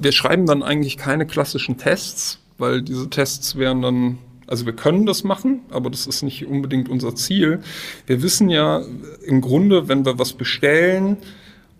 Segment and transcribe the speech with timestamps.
[0.00, 5.06] Wir schreiben dann eigentlich keine klassischen Tests, weil diese Tests wären dann, also wir können
[5.06, 7.60] das machen, aber das ist nicht unbedingt unser Ziel.
[8.06, 8.82] Wir wissen ja
[9.26, 11.16] im Grunde, wenn wir was bestellen,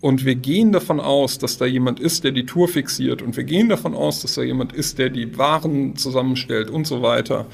[0.00, 3.42] und wir gehen davon aus, dass da jemand ist, der die Tour fixiert und wir
[3.42, 7.46] gehen davon aus, dass da jemand ist, der die Waren zusammenstellt und so weiter,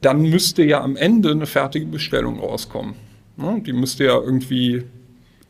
[0.00, 2.94] dann müsste ja am Ende eine fertige Bestellung rauskommen.
[3.36, 4.84] Die müsste ja irgendwie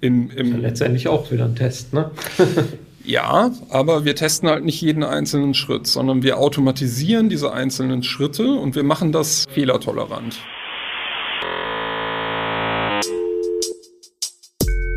[0.00, 0.61] in, im.
[0.61, 2.11] Letztendlich auch wieder ein Test, ne?
[3.05, 8.52] Ja, aber wir testen halt nicht jeden einzelnen Schritt, sondern wir automatisieren diese einzelnen Schritte
[8.55, 10.38] und wir machen das fehlertolerant.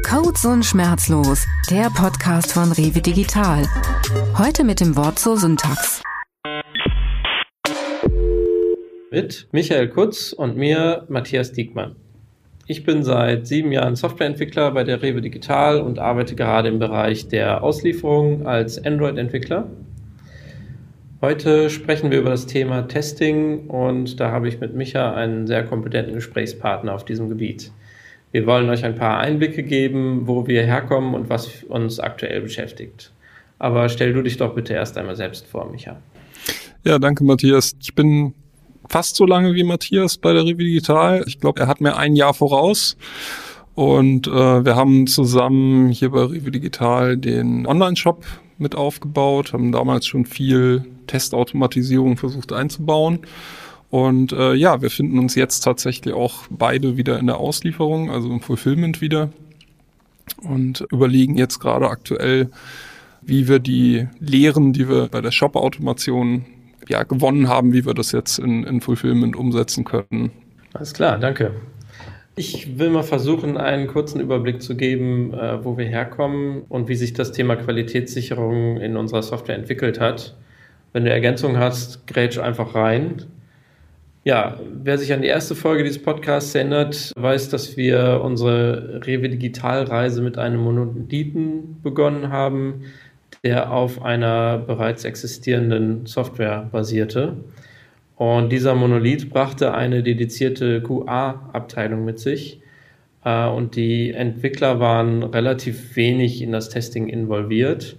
[0.08, 3.68] Codes und Schmerzlos, der Podcast von Rewe Digital.
[4.38, 6.04] Heute mit dem Wort zur Syntax.
[9.10, 11.96] Mit Michael Kutz und mir, Matthias Diekmann.
[12.68, 17.28] Ich bin seit sieben Jahren Softwareentwickler bei der Rewe Digital und arbeite gerade im Bereich
[17.28, 19.70] der Auslieferung als Android-Entwickler.
[21.22, 25.64] Heute sprechen wir über das Thema Testing und da habe ich mit Micha einen sehr
[25.64, 27.72] kompetenten Gesprächspartner auf diesem Gebiet.
[28.32, 33.12] Wir wollen euch ein paar Einblicke geben, wo wir herkommen und was uns aktuell beschäftigt.
[33.60, 35.98] Aber stell du dich doch bitte erst einmal selbst vor, Micha.
[36.84, 37.76] Ja, danke Matthias.
[37.80, 38.34] Ich bin
[38.90, 41.24] fast so lange wie Matthias bei der Revi Digital.
[41.28, 42.98] Ich glaube, er hat mir ein Jahr voraus.
[43.76, 48.26] Und äh, wir haben zusammen hier bei Revi Digital den Online-Shop
[48.58, 53.20] mit aufgebaut, haben damals schon viel Testautomatisierung versucht einzubauen.
[53.90, 58.30] Und äh, ja, wir finden uns jetzt tatsächlich auch beide wieder in der Auslieferung, also
[58.30, 59.30] im Fulfillment wieder.
[60.42, 62.50] Und überlegen jetzt gerade aktuell,
[63.22, 66.46] wie wir die Lehren, die wir bei der Shop-Automation
[66.90, 70.32] ja, gewonnen haben, wie wir das jetzt in, in Fulfillment umsetzen können.
[70.74, 71.52] Alles klar, danke.
[72.38, 76.96] Ich will mal versuchen, einen kurzen Überblick zu geben, äh, wo wir herkommen und wie
[76.96, 80.36] sich das Thema Qualitätssicherung in unserer Software entwickelt hat.
[80.92, 83.24] Wenn du Ergänzungen hast, grätsch einfach rein.
[84.26, 89.30] Ja, wer sich an die erste Folge dieses Podcasts erinnert, weiß, dass wir unsere Rewe
[89.30, 92.82] Digitalreise mit einem Monolithen begonnen haben,
[93.46, 97.38] der auf einer bereits existierenden Software basierte.
[98.16, 102.60] Und dieser Monolith brachte eine dedizierte QA-Abteilung mit sich.
[103.24, 107.98] Äh, und die Entwickler waren relativ wenig in das Testing involviert.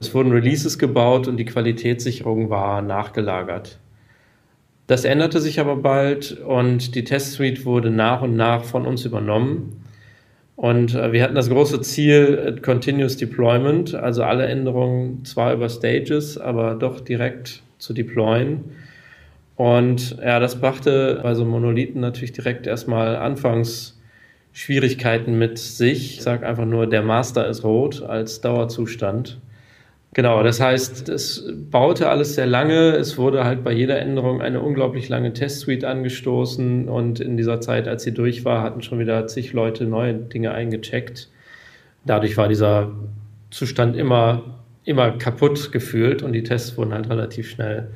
[0.00, 3.78] Es wurden Releases gebaut und die Qualitätssicherung war nachgelagert.
[4.86, 9.83] Das änderte sich aber bald und die Test-Suite wurde nach und nach von uns übernommen.
[10.56, 15.68] Und äh, wir hatten das große Ziel äh, Continuous Deployment, also alle Änderungen zwar über
[15.68, 18.64] Stages, aber doch direkt zu deployen.
[19.56, 24.00] Und ja, das brachte bei so Monolithen natürlich direkt erstmal anfangs
[24.52, 26.18] Schwierigkeiten mit sich.
[26.18, 29.38] Ich sage einfach nur, der Master ist rot als Dauerzustand.
[30.14, 32.92] Genau, das heißt, es baute alles sehr lange.
[32.92, 37.88] Es wurde halt bei jeder Änderung eine unglaublich lange Testsuite angestoßen und in dieser Zeit,
[37.88, 41.28] als sie durch war, hatten schon wieder zig Leute neue Dinge eingecheckt.
[42.06, 42.92] Dadurch war dieser
[43.50, 47.88] Zustand immer, immer kaputt gefühlt und die Tests wurden halt relativ schnell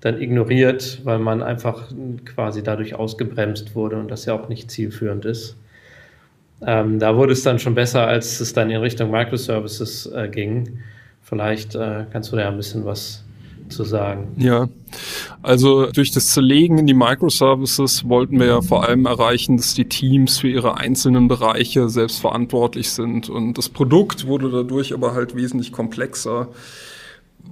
[0.00, 1.90] dann ignoriert, weil man einfach
[2.24, 5.56] quasi dadurch ausgebremst wurde und das ja auch nicht zielführend ist.
[6.64, 10.78] Ähm, da wurde es dann schon besser, als es dann in Richtung Microservices äh, ging
[11.26, 13.24] Vielleicht äh, kannst du da ein bisschen was
[13.68, 14.28] zu sagen.
[14.36, 14.68] Ja,
[15.42, 19.86] also durch das Zerlegen in die Microservices wollten wir ja vor allem erreichen, dass die
[19.86, 23.28] Teams für ihre einzelnen Bereiche selbst verantwortlich sind.
[23.28, 26.46] Und das Produkt wurde dadurch aber halt wesentlich komplexer,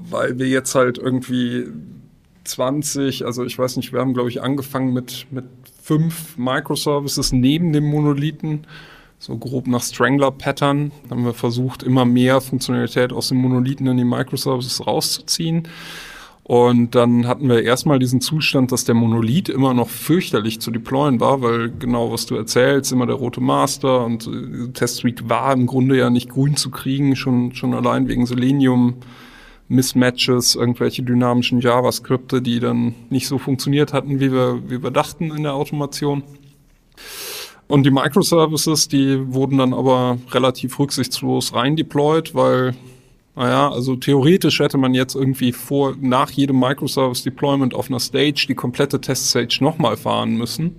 [0.09, 1.65] weil wir jetzt halt irgendwie
[2.45, 5.47] 20, also ich weiß nicht, wir haben glaube ich angefangen mit, mit
[5.83, 8.69] fünf Microservices neben dem Monolithen
[9.19, 14.05] so grob nach Strangler-Pattern haben wir versucht, immer mehr Funktionalität aus den Monolithen in die
[14.05, 15.69] Microservices rauszuziehen.
[16.43, 21.19] Und dann hatten wir erstmal diesen Zustand, dass der Monolith immer noch fürchterlich zu deployen
[21.19, 25.67] war, weil genau was du erzählst, immer der rote Master und die Test-Suite war im
[25.67, 28.97] Grunde ja nicht grün zu kriegen, schon, schon allein wegen Selenium.
[29.67, 35.31] Mismatches, irgendwelche dynamischen JavaScripte, die dann nicht so funktioniert hatten, wie wir, wie wir dachten
[35.35, 36.23] in der Automation.
[37.75, 42.77] Und die Microservices, die wurden dann aber relativ rücksichtslos rein deployed, weil,
[43.35, 48.55] naja, also theoretisch hätte man jetzt irgendwie vor, nach jedem Microservice-Deployment auf einer Stage die
[48.55, 50.77] komplette Teststage nochmal fahren müssen.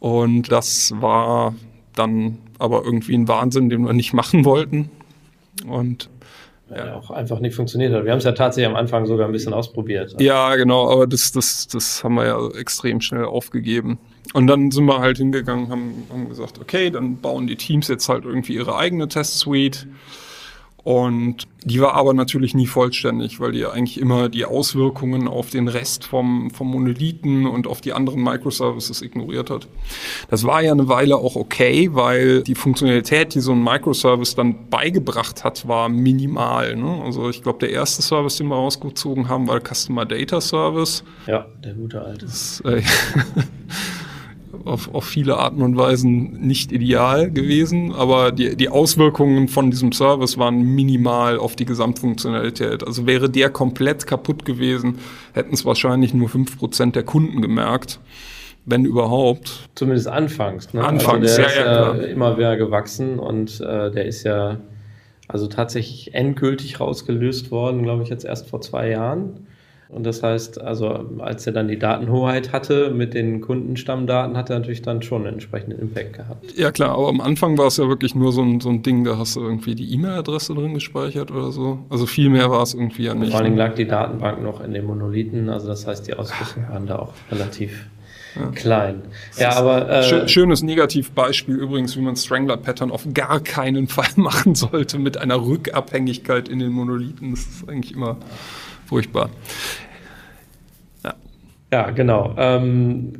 [0.00, 1.54] Und das war
[1.94, 4.90] dann aber irgendwie ein Wahnsinn, den wir nicht machen wollten.
[5.68, 6.10] Und
[6.68, 6.96] ja.
[6.96, 8.04] auch einfach nicht funktioniert hat.
[8.04, 10.20] Wir haben es ja tatsächlich am Anfang sogar ein bisschen ausprobiert.
[10.20, 14.00] Ja, genau, aber das, das, das haben wir ja extrem schnell aufgegeben.
[14.34, 18.08] Und dann sind wir halt hingegangen, haben, haben gesagt, okay, dann bauen die Teams jetzt
[18.08, 19.86] halt irgendwie ihre eigene Test-Suite.
[20.84, 25.68] Und die war aber natürlich nie vollständig, weil die eigentlich immer die Auswirkungen auf den
[25.68, 29.68] Rest vom, vom Monolithen und auf die anderen Microservices ignoriert hat.
[30.28, 34.68] Das war ja eine Weile auch okay, weil die Funktionalität, die so ein Microservice dann
[34.70, 36.74] beigebracht hat, war minimal.
[36.74, 37.00] Ne?
[37.04, 41.04] Also ich glaube, der erste Service, den wir rausgezogen haben, war der Customer Data Service.
[41.28, 42.26] Ja, der gute alte.
[42.26, 42.82] Das, äh,
[44.64, 49.92] auf, auf viele Arten und Weisen nicht ideal gewesen, aber die, die Auswirkungen von diesem
[49.92, 52.86] Service waren minimal auf die Gesamtfunktionalität.
[52.86, 54.98] Also wäre der komplett kaputt gewesen,
[55.32, 58.00] hätten es wahrscheinlich nur fünf Prozent der Kunden gemerkt
[58.64, 59.68] wenn überhaupt.
[59.74, 60.72] Zumindest anfangs.
[60.72, 60.84] Ne?
[60.84, 64.58] Anfangs, also der ja, ist ja, ja immer mehr gewachsen und äh, der ist ja
[65.28, 69.46] also tatsächlich endgültig rausgelöst worden, glaube ich, jetzt erst vor zwei Jahren.
[69.92, 74.58] Und das heißt, also als er dann die Datenhoheit hatte mit den Kundenstammdaten, hat er
[74.58, 76.58] natürlich dann schon einen entsprechenden Impact gehabt.
[76.58, 79.04] Ja klar, aber am Anfang war es ja wirklich nur so ein, so ein Ding,
[79.04, 81.80] da hast du irgendwie die E-Mail-Adresse drin gespeichert oder so.
[81.90, 83.32] Also viel mehr war es irgendwie ja nicht.
[83.32, 86.68] Vor allen Dingen lag die Datenbank noch in den Monolithen, also das heißt, die Auswirkungen
[86.70, 87.86] waren da auch relativ
[88.34, 88.46] ja.
[88.54, 89.02] klein.
[89.36, 94.98] Ja, aber äh, schönes Negativbeispiel übrigens, wie man Strangler-Pattern auf gar keinen Fall machen sollte
[94.98, 97.32] mit einer Rückabhängigkeit in den Monolithen.
[97.32, 98.16] Das ist eigentlich immer
[98.86, 99.30] furchtbar.
[101.04, 101.14] Ja,
[101.70, 102.34] ja genau.
[102.36, 103.12] Ähm,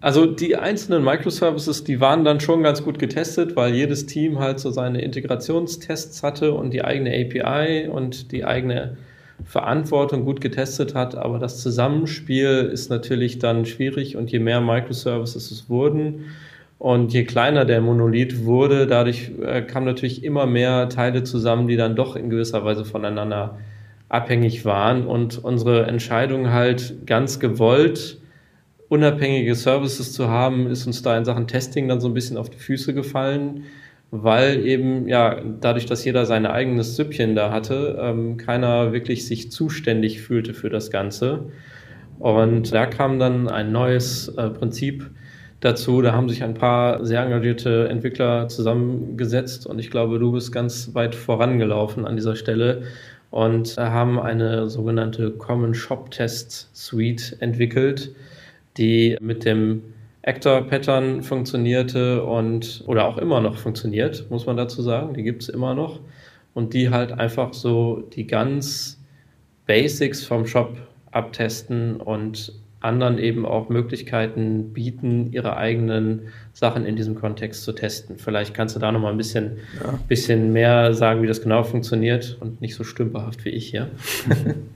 [0.00, 4.60] also die einzelnen Microservices, die waren dann schon ganz gut getestet, weil jedes Team halt
[4.60, 8.96] so seine Integrationstests hatte und die eigene API und die eigene
[9.44, 11.16] Verantwortung gut getestet hat.
[11.16, 16.26] Aber das Zusammenspiel ist natürlich dann schwierig und je mehr Microservices es wurden
[16.78, 21.76] und je kleiner der Monolith wurde, dadurch äh, kamen natürlich immer mehr Teile zusammen, die
[21.76, 23.58] dann doch in gewisser Weise voneinander
[24.08, 28.18] abhängig waren und unsere Entscheidung halt ganz gewollt,
[28.88, 32.48] unabhängige Services zu haben, ist uns da in Sachen Testing dann so ein bisschen auf
[32.48, 33.64] die Füße gefallen,
[34.10, 39.52] weil eben, ja, dadurch, dass jeder sein eigenes Süppchen da hatte, ähm, keiner wirklich sich
[39.52, 41.50] zuständig fühlte für das Ganze.
[42.18, 45.10] Und da kam dann ein neues äh, Prinzip
[45.60, 46.00] dazu.
[46.00, 50.94] Da haben sich ein paar sehr engagierte Entwickler zusammengesetzt und ich glaube, du bist ganz
[50.94, 52.82] weit vorangelaufen an dieser Stelle
[53.30, 58.14] und haben eine sogenannte Common Shop Test Suite entwickelt,
[58.76, 59.82] die mit dem
[60.22, 65.14] Actor Pattern funktionierte und oder auch immer noch funktioniert, muss man dazu sagen.
[65.14, 66.00] Die gibt es immer noch
[66.54, 69.00] und die halt einfach so die ganz
[69.66, 70.76] Basics vom Shop
[71.12, 78.18] abtesten und anderen eben auch Möglichkeiten bieten, ihre eigenen Sachen in diesem Kontext zu testen.
[78.18, 79.98] Vielleicht kannst du da noch mal ein bisschen, ja.
[80.06, 83.90] bisschen mehr sagen, wie das genau funktioniert und nicht so stümperhaft wie ich hier.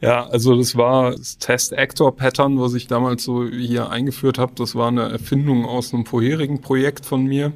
[0.00, 4.52] Ja, also das war das Test-Actor-Pattern, was ich damals so hier eingeführt habe.
[4.54, 7.52] Das war eine Erfindung aus einem vorherigen Projekt von mir.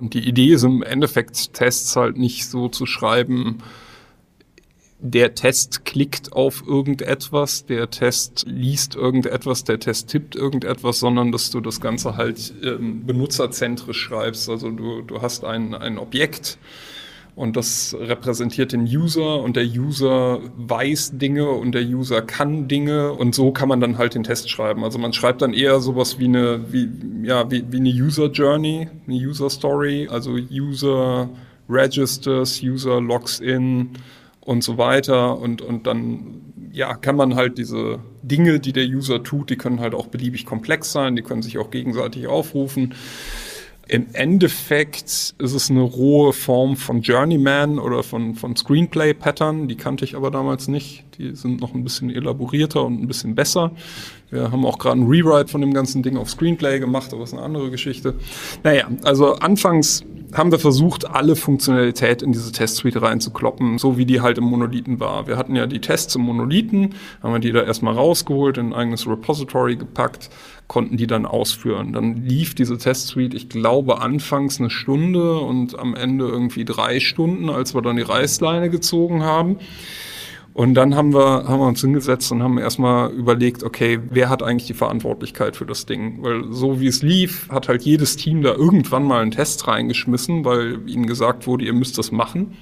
[0.00, 3.58] Und die Idee ist im Endeffekt, Tests halt nicht so zu schreiben,
[5.02, 11.50] der Test klickt auf irgendetwas, der Test liest irgendetwas, der Test tippt irgendetwas, sondern dass
[11.50, 14.48] du das Ganze halt ähm, benutzerzentrisch schreibst.
[14.50, 16.58] Also du, du hast ein, ein Objekt
[17.34, 23.12] und das repräsentiert den User und der User weiß Dinge und der User kann Dinge
[23.12, 24.84] und so kann man dann halt den Test schreiben.
[24.84, 26.90] Also man schreibt dann eher sowas wie eine, wie,
[27.22, 31.30] ja, wie, wie eine User Journey, eine User Story, also User
[31.70, 33.90] Registers, User Logs in,
[34.50, 35.38] und so weiter.
[35.38, 36.42] Und, und dann
[36.72, 40.44] ja, kann man halt diese Dinge, die der User tut, die können halt auch beliebig
[40.44, 42.94] komplex sein, die können sich auch gegenseitig aufrufen.
[43.86, 49.68] Im Endeffekt ist es eine rohe Form von Journeyman oder von, von Screenplay-Pattern.
[49.68, 51.04] Die kannte ich aber damals nicht.
[51.18, 53.72] Die sind noch ein bisschen elaborierter und ein bisschen besser.
[54.30, 57.32] Wir haben auch gerade ein Rewrite von dem ganzen Ding auf Screenplay gemacht, aber ist
[57.32, 58.14] eine andere Geschichte.
[58.62, 64.20] Naja, also anfangs haben wir versucht, alle Funktionalität in diese Test-Suite reinzukloppen, so wie die
[64.20, 65.26] halt im Monolithen war.
[65.26, 68.74] Wir hatten ja die Tests im Monolithen, haben wir die da erstmal rausgeholt, in ein
[68.74, 70.30] eigenes Repository gepackt,
[70.68, 71.92] konnten die dann ausführen.
[71.92, 77.50] Dann lief diese Test-Suite, ich glaube, anfangs eine Stunde und am Ende irgendwie drei Stunden,
[77.50, 79.56] als wir dann die Reißleine gezogen haben.
[80.52, 84.42] Und dann haben wir, haben wir uns hingesetzt und haben erstmal überlegt, okay, wer hat
[84.42, 86.22] eigentlich die Verantwortlichkeit für das Ding?
[86.22, 90.44] Weil so wie es lief, hat halt jedes Team da irgendwann mal einen Test reingeschmissen,
[90.44, 92.56] weil ihnen gesagt wurde, ihr müsst das machen.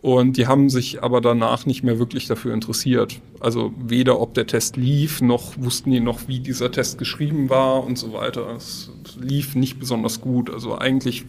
[0.00, 3.20] Und die haben sich aber danach nicht mehr wirklich dafür interessiert.
[3.40, 7.82] Also weder ob der Test lief, noch wussten die noch, wie dieser Test geschrieben war
[7.84, 8.54] und so weiter.
[8.56, 10.48] Es lief nicht besonders gut.
[10.48, 11.24] Also eigentlich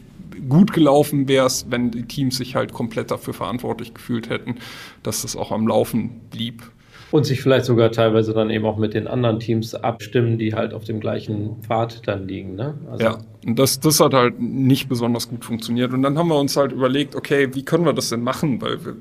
[0.48, 4.56] gut gelaufen wäre es, wenn die Teams sich halt komplett dafür verantwortlich gefühlt hätten,
[5.04, 6.64] dass das auch am Laufen blieb.
[7.10, 10.74] Und sich vielleicht sogar teilweise dann eben auch mit den anderen Teams abstimmen, die halt
[10.74, 12.56] auf dem gleichen Pfad dann liegen.
[12.56, 12.78] Ne?
[12.92, 15.94] Also ja, und das, das hat halt nicht besonders gut funktioniert.
[15.94, 18.62] Und dann haben wir uns halt überlegt, okay, wie können wir das denn machen?
[18.62, 18.96] Weil wir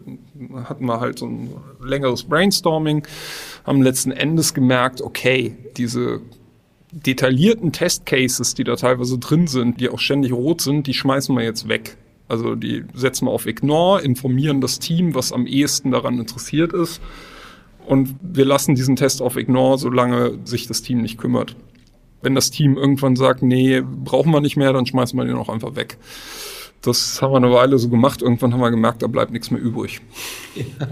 [0.69, 1.51] hatten wir halt so ein
[1.85, 3.05] längeres Brainstorming,
[3.65, 6.21] haben letzten Endes gemerkt, okay, diese
[6.93, 11.45] detaillierten Testcases, die da teilweise drin sind, die auch ständig rot sind, die schmeißen wir
[11.45, 11.97] jetzt weg.
[12.29, 17.01] Also die setzen wir auf Ignore, informieren das Team, was am ehesten daran interessiert ist.
[17.87, 21.55] Und wir lassen diesen Test auf Ignore, solange sich das Team nicht kümmert.
[22.21, 25.49] Wenn das Team irgendwann sagt, nee, brauchen wir nicht mehr, dann schmeißen wir den auch
[25.49, 25.99] einfach weg.
[26.83, 28.23] Das haben wir eine Weile so gemacht.
[28.23, 30.01] Irgendwann haben wir gemerkt, da bleibt nichts mehr übrig.
[30.57, 30.89] Ja.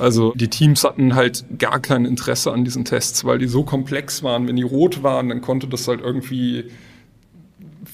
[0.00, 4.22] Also die Teams hatten halt gar kein Interesse an diesen Tests, weil die so komplex
[4.22, 4.48] waren.
[4.48, 6.64] Wenn die rot waren, dann konnte das halt irgendwie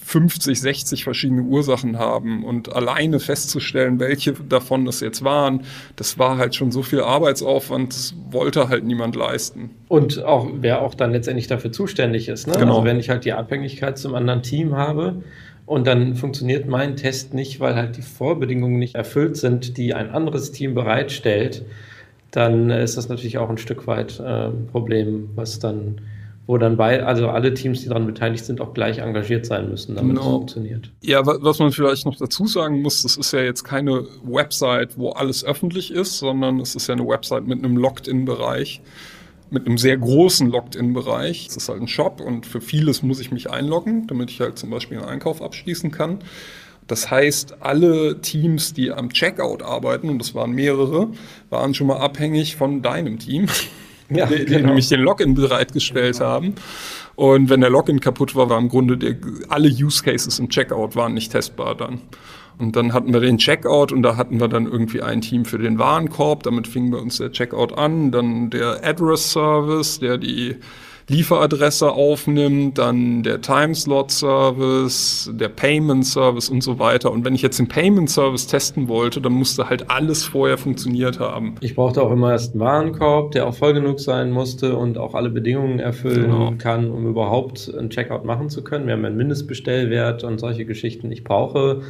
[0.04, 5.62] 50, 60 verschiedene Ursachen haben und alleine festzustellen, welche davon das jetzt waren,
[5.96, 9.70] das war halt schon so viel Arbeitsaufwand, das wollte halt niemand leisten.
[9.88, 12.46] Und auch, wer auch dann letztendlich dafür zuständig ist.
[12.46, 12.54] Ne?
[12.54, 12.74] Genau.
[12.74, 15.22] Also wenn ich halt die Abhängigkeit zum anderen Team habe,
[15.66, 20.10] und dann funktioniert mein Test nicht, weil halt die Vorbedingungen nicht erfüllt sind, die ein
[20.10, 21.64] anderes Team bereitstellt,
[22.36, 26.02] dann ist das natürlich auch ein Stück weit äh, ein Problem, was dann,
[26.46, 29.94] wo dann bei, also alle Teams, die daran beteiligt sind, auch gleich engagiert sein müssen,
[29.94, 30.20] damit genau.
[30.20, 30.90] es funktioniert.
[31.00, 35.12] Ja, was man vielleicht noch dazu sagen muss, das ist ja jetzt keine Website, wo
[35.12, 38.82] alles öffentlich ist, sondern es ist ja eine Website mit einem Logged-in-Bereich
[39.48, 41.46] mit einem sehr großen Logged-in-Bereich.
[41.48, 44.58] Es ist halt ein Shop und für vieles muss ich mich einloggen, damit ich halt
[44.58, 46.18] zum Beispiel einen Einkauf abschließen kann.
[46.86, 51.08] Das heißt, alle Teams, die am Checkout arbeiten, und das waren mehrere,
[51.50, 53.46] waren schon mal abhängig von deinem Team,
[54.08, 54.68] ja, die, genau.
[54.68, 56.26] nämlich den Login bereitgestellt genau.
[56.26, 56.54] haben.
[57.16, 59.16] Und wenn der Login kaputt war, war im Grunde der,
[59.48, 62.00] alle Use Cases im Checkout waren nicht testbar dann.
[62.58, 65.58] Und dann hatten wir den Checkout und da hatten wir dann irgendwie ein Team für
[65.58, 66.42] den Warenkorb.
[66.42, 68.12] Damit fing bei uns der Checkout an.
[68.12, 70.56] Dann der Address Service, der die
[71.08, 77.12] Lieferadresse aufnimmt, dann der Timeslot Service, der Payment Service und so weiter.
[77.12, 81.20] Und wenn ich jetzt den Payment Service testen wollte, dann musste halt alles vorher funktioniert
[81.20, 81.54] haben.
[81.60, 85.14] Ich brauchte auch immer erst einen Warenkorb, der auch voll genug sein musste und auch
[85.14, 86.54] alle Bedingungen erfüllen genau.
[86.58, 88.86] kann, um überhaupt einen Checkout machen zu können.
[88.86, 91.12] Wir haben einen Mindestbestellwert und solche Geschichten.
[91.12, 91.82] Ich brauche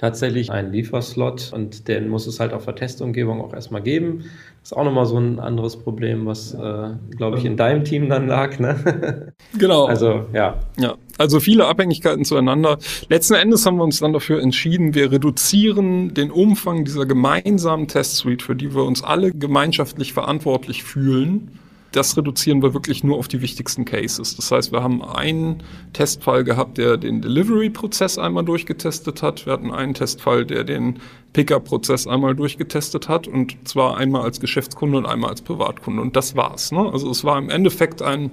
[0.00, 4.24] tatsächlich einen Lieferslot und den muss es halt auf der Testumgebung auch erstmal geben.
[4.62, 8.08] Das ist auch nochmal so ein anderes Problem, was, äh, glaube ich, in deinem Team
[8.08, 8.58] dann lag.
[8.58, 9.32] Ne?
[9.58, 9.84] Genau.
[9.84, 10.58] Also, ja.
[10.78, 12.78] Ja, also viele Abhängigkeiten zueinander.
[13.10, 18.42] Letzten Endes haben wir uns dann dafür entschieden, wir reduzieren den Umfang dieser gemeinsamen Testsuite,
[18.42, 21.50] für die wir uns alle gemeinschaftlich verantwortlich fühlen,
[21.92, 24.36] das reduzieren wir wirklich nur auf die wichtigsten Cases.
[24.36, 29.46] Das heißt, wir haben einen Testfall gehabt, der den Delivery-Prozess einmal durchgetestet hat.
[29.46, 31.00] Wir hatten einen Testfall, der den
[31.32, 36.02] Picker-Prozess einmal durchgetestet hat und zwar einmal als Geschäftskunde und einmal als Privatkunde.
[36.02, 36.72] Und das war's.
[36.72, 36.90] Ne?
[36.92, 38.32] Also es war im Endeffekt ein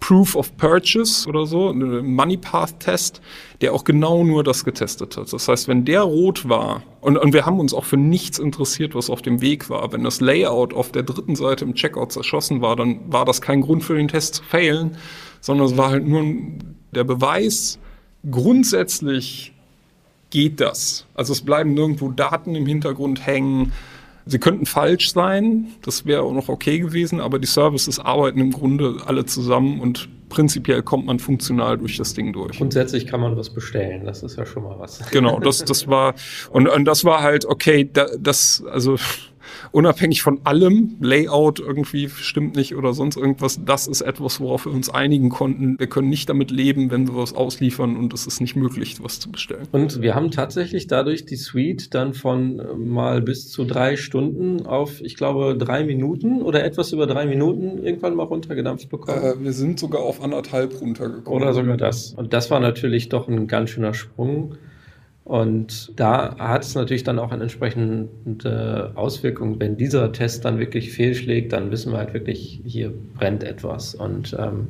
[0.00, 3.20] Proof of Purchase oder so, Money Path Test,
[3.60, 5.32] der auch genau nur das getestet hat.
[5.32, 8.94] Das heißt, wenn der rot war, und, und wir haben uns auch für nichts interessiert,
[8.94, 12.60] was auf dem Weg war, wenn das Layout auf der dritten Seite im Checkout zerschossen
[12.60, 14.96] war, dann war das kein Grund für den Test zu failen,
[15.40, 16.24] sondern es war halt nur
[16.92, 17.78] der Beweis,
[18.30, 19.52] grundsätzlich
[20.30, 21.06] geht das.
[21.14, 23.72] Also es bleiben nirgendwo Daten im Hintergrund hängen,
[24.30, 28.52] Sie könnten falsch sein, das wäre auch noch okay gewesen, aber die Services arbeiten im
[28.52, 32.58] Grunde alle zusammen und prinzipiell kommt man funktional durch das Ding durch.
[32.58, 35.00] Grundsätzlich kann man was bestellen, das ist ja schon mal was.
[35.10, 36.14] Genau, das, das war,
[36.50, 38.96] und, und das war halt, okay, da, das, also
[39.72, 44.72] unabhängig von allem, Layout irgendwie stimmt nicht oder sonst irgendwas, das ist etwas, worauf wir
[44.72, 45.78] uns einigen konnten.
[45.78, 49.20] Wir können nicht damit leben, wenn wir was ausliefern und es ist nicht möglich, was
[49.20, 49.66] zu bestellen.
[49.72, 54.66] Und wir haben tatsächlich dadurch die Suite dann von äh, mal bis zu drei Stunden
[54.66, 59.22] auf, ich glaube, drei Minuten oder etwas über drei Minuten irgendwann mal runtergedampft bekommen.
[59.22, 61.42] Äh, wir sind sogar auf anderthalb runtergekommen.
[61.42, 62.12] Oder sogar das.
[62.14, 64.56] Und das war natürlich doch ein ganz schöner Sprung.
[65.28, 69.60] Und da hat es natürlich dann auch eine entsprechende Auswirkung.
[69.60, 73.94] Wenn dieser Test dann wirklich fehlschlägt, dann wissen wir halt wirklich, hier brennt etwas.
[73.94, 74.68] Und ähm,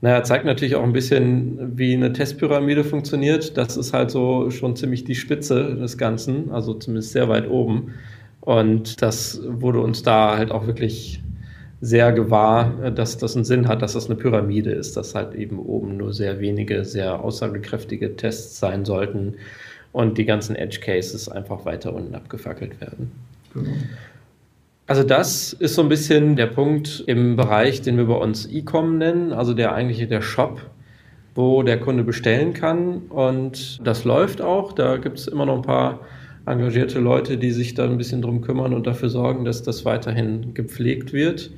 [0.00, 3.56] naja, zeigt natürlich auch ein bisschen, wie eine Testpyramide funktioniert.
[3.56, 7.94] Das ist halt so schon ziemlich die Spitze des Ganzen, also zumindest sehr weit oben.
[8.40, 11.20] Und das wurde uns da halt auch wirklich
[11.80, 15.34] sehr gewahr, äh, dass das einen Sinn hat, dass das eine Pyramide ist, dass halt
[15.34, 19.34] eben oben nur sehr wenige, sehr aussagekräftige Tests sein sollten
[19.92, 23.12] und die ganzen Edge Cases einfach weiter unten abgefackelt werden.
[23.54, 23.70] Genau.
[24.86, 28.96] Also das ist so ein bisschen der Punkt im Bereich, den wir bei uns E-Com
[28.96, 30.62] nennen, also der eigentliche der Shop,
[31.34, 34.72] wo der Kunde bestellen kann und das läuft auch.
[34.72, 36.00] Da gibt es immer noch ein paar
[36.46, 40.54] engagierte Leute, die sich da ein bisschen drum kümmern und dafür sorgen, dass das weiterhin
[40.54, 41.50] gepflegt wird.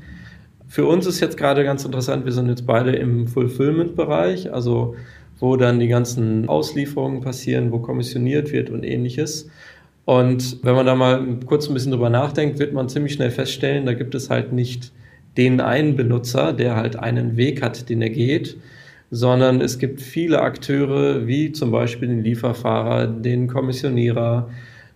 [0.71, 4.95] Für uns ist jetzt gerade ganz interessant, wir sind jetzt beide im Fulfillment-Bereich, also
[5.41, 9.51] wo dann die ganzen Auslieferungen passieren, wo kommissioniert wird und ähnliches.
[10.05, 13.85] Und wenn man da mal kurz ein bisschen drüber nachdenkt, wird man ziemlich schnell feststellen,
[13.85, 14.93] da gibt es halt nicht
[15.37, 18.57] den einen Benutzer, der halt einen Weg hat, den er geht,
[19.11, 24.49] sondern es gibt viele Akteure, wie zum Beispiel den Lieferfahrer, den Kommissionierer,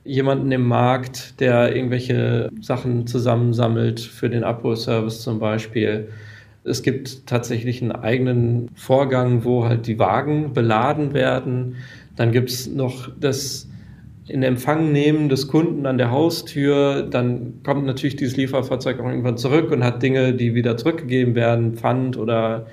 [0.05, 6.09] jemanden im Markt, der irgendwelche Sachen zusammensammelt für den Abholservice zum Beispiel.
[6.63, 11.77] Es gibt tatsächlich einen eigenen Vorgang, wo halt die Wagen beladen werden.
[12.17, 13.69] Dann gibt es noch das
[14.27, 19.37] in Empfang nehmen des Kunden an der Haustür, dann kommt natürlich dieses Lieferfahrzeug auch irgendwann
[19.37, 22.67] zurück und hat Dinge, die wieder zurückgegeben werden, Pfand oder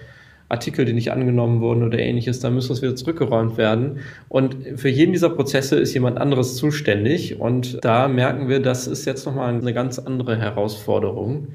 [0.51, 3.99] Artikel, die nicht angenommen wurden oder ähnliches, dann muss das wieder zurückgeräumt werden.
[4.29, 7.39] Und für jeden dieser Prozesse ist jemand anderes zuständig.
[7.39, 11.47] Und da merken wir, das ist jetzt nochmal eine ganz andere Herausforderung.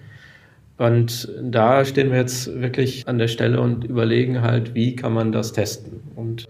[0.79, 5.33] Und da stehen wir jetzt wirklich an der Stelle und überlegen halt, wie kann man
[5.33, 6.01] das testen.
[6.17, 6.49] Und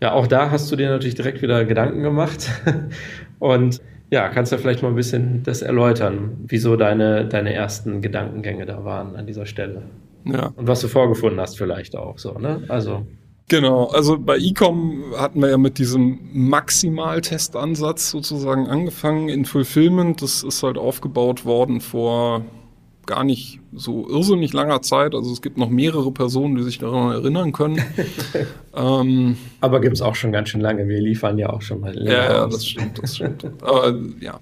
[0.00, 2.50] ja, auch da hast du dir natürlich direkt wieder Gedanken gemacht.
[3.38, 3.80] und
[4.10, 8.84] ja, kannst du vielleicht mal ein bisschen das erläutern, wieso deine, deine ersten Gedankengänge da
[8.84, 9.82] waren an dieser Stelle?
[10.24, 10.52] Ja.
[10.56, 12.64] Und was du vorgefunden hast vielleicht auch so, ne?
[12.68, 13.06] Also.
[13.48, 20.22] Genau, also bei Ecom hatten wir ja mit diesem Maximaltestansatz sozusagen angefangen in Fulfillment.
[20.22, 22.44] Das ist halt aufgebaut worden vor
[23.06, 25.14] gar nicht so irrsinnig langer Zeit.
[25.14, 27.82] Also es gibt noch mehrere Personen, die sich daran erinnern können.
[28.76, 30.88] ähm, Aber gibt es auch schon ganz schön lange.
[30.88, 32.12] Wir liefern ja auch schon mal länger.
[32.12, 33.44] Ja, ja das stimmt, das stimmt.
[33.62, 34.40] Aber ja.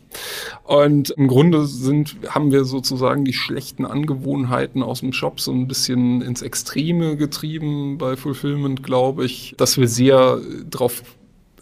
[0.64, 5.68] Und im Grunde sind, haben wir sozusagen die schlechten Angewohnheiten aus dem Shop so ein
[5.68, 11.02] bisschen ins Extreme getrieben bei Fulfillment, glaube ich, dass wir sehr drauf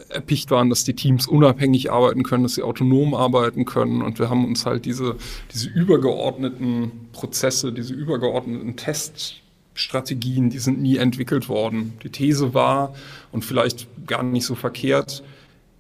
[0.08, 4.02] erpicht waren, dass die Teams unabhängig arbeiten können, dass sie autonom arbeiten können.
[4.02, 5.16] Und wir haben uns halt diese,
[5.52, 11.94] diese übergeordneten Prozesse, diese übergeordneten Teststrategien, die sind nie entwickelt worden.
[12.02, 12.94] Die These war,
[13.32, 15.22] und vielleicht gar nicht so verkehrt,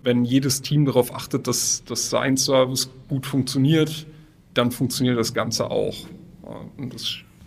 [0.02, 4.06] wenn jedes Team darauf achtet, dass, dass sein Service gut funktioniert,
[4.54, 5.96] dann funktioniert das Ganze auch.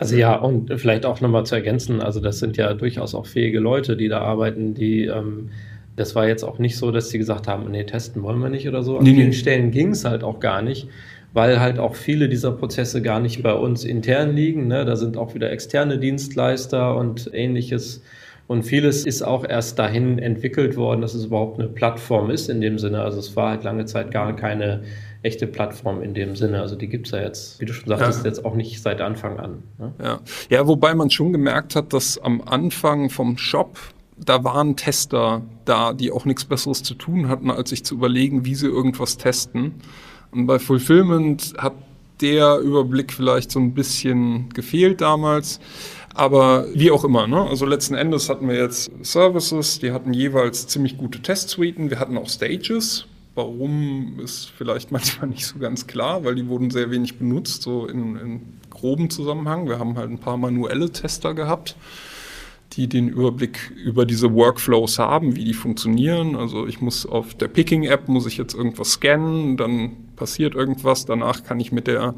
[0.02, 3.60] also ja, und vielleicht auch nochmal zu ergänzen, also das sind ja durchaus auch fähige
[3.60, 5.52] Leute, die da arbeiten, die ähm,
[5.96, 8.68] das war jetzt auch nicht so, dass sie gesagt haben, nee, testen wollen wir nicht
[8.68, 8.98] oder so.
[8.98, 9.34] An nee, vielen nee.
[9.34, 10.88] Stellen ging es halt auch gar nicht,
[11.34, 14.68] weil halt auch viele dieser Prozesse gar nicht bei uns intern liegen.
[14.68, 14.86] Ne?
[14.86, 18.02] Da sind auch wieder externe Dienstleister und ähnliches.
[18.48, 22.60] Und vieles ist auch erst dahin entwickelt worden, dass es überhaupt eine Plattform ist in
[22.60, 23.02] dem Sinne.
[23.02, 24.84] Also es war halt lange Zeit gar keine
[25.24, 26.62] echte Plattform in dem Sinne.
[26.62, 28.30] Also die gibt es ja jetzt, wie du schon sagtest, ja.
[28.30, 29.64] jetzt auch nicht seit Anfang an.
[29.78, 29.94] Ne?
[30.04, 30.20] Ja.
[30.50, 33.78] ja, wobei man schon gemerkt hat, dass am Anfang vom Shop
[34.26, 38.46] da waren Tester da, die auch nichts Besseres zu tun hatten, als sich zu überlegen,
[38.46, 39.76] wie sie irgendwas testen.
[40.32, 41.74] Und bei Fulfillment hat
[42.22, 45.60] der Überblick vielleicht so ein bisschen gefehlt damals.
[46.14, 47.42] Aber wie auch immer, ne?
[47.42, 51.90] also letzten Endes hatten wir jetzt Services, die hatten jeweils ziemlich gute Testsuiten.
[51.90, 53.06] Wir hatten auch Stages.
[53.34, 57.88] Warum ist vielleicht manchmal nicht so ganz klar, weil die wurden sehr wenig benutzt, so
[57.88, 59.68] in, in groben Zusammenhang.
[59.68, 61.76] Wir haben halt ein paar manuelle Tester gehabt
[62.74, 66.36] die den Überblick über diese Workflows haben, wie die funktionieren.
[66.36, 71.44] Also ich muss auf der Picking-App, muss ich jetzt irgendwas scannen, dann passiert irgendwas, danach
[71.44, 72.16] kann ich mit der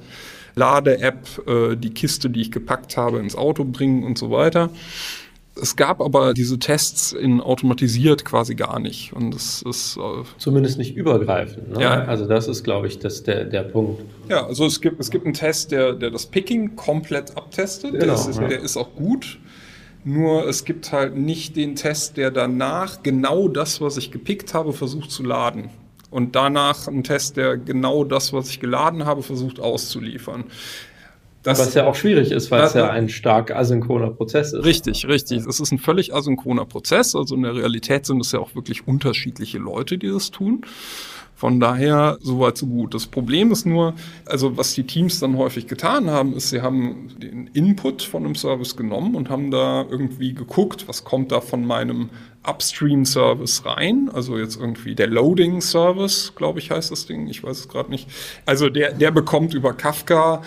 [0.56, 4.70] Lade-App äh, die Kiste, die ich gepackt habe, ins Auto bringen und so weiter.
[5.60, 9.14] Es gab aber diese Tests in automatisiert quasi gar nicht.
[9.14, 11.74] Und das ist äh zumindest nicht übergreifend.
[11.74, 11.82] Ne?
[11.82, 12.04] Ja.
[12.06, 14.02] Also das ist, glaube ich, das der, der Punkt.
[14.30, 18.00] Ja, also es gibt, es gibt einen Test, der, der das Picking komplett abtestet.
[18.00, 18.48] Genau, ist, ja.
[18.48, 19.38] Der ist auch gut.
[20.06, 24.74] Nur es gibt halt nicht den Test, der danach genau das, was ich gepickt habe,
[24.74, 25.70] versucht zu laden.
[26.10, 30.46] Und danach einen Test, der genau das, was ich geladen habe, versucht auszuliefern.
[31.42, 34.64] Das, was ja auch schwierig ist, weil es ja ein stark asynchroner Prozess ist.
[34.64, 35.46] Richtig, richtig.
[35.46, 37.16] Es ist ein völlig asynchroner Prozess.
[37.16, 40.62] Also in der Realität sind es ja auch wirklich unterschiedliche Leute, die das tun.
[41.44, 42.94] Von daher, soweit so gut.
[42.94, 47.10] Das Problem ist nur, also was die Teams dann häufig getan haben, ist, sie haben
[47.18, 51.66] den Input von einem Service genommen und haben da irgendwie geguckt, was kommt da von
[51.66, 52.12] meinem
[52.48, 54.10] Upstream-Service rein.
[54.14, 57.28] Also jetzt irgendwie der Loading-Service, glaube ich, heißt das Ding.
[57.28, 58.08] Ich weiß es gerade nicht.
[58.46, 60.44] Also der, der bekommt über Kafka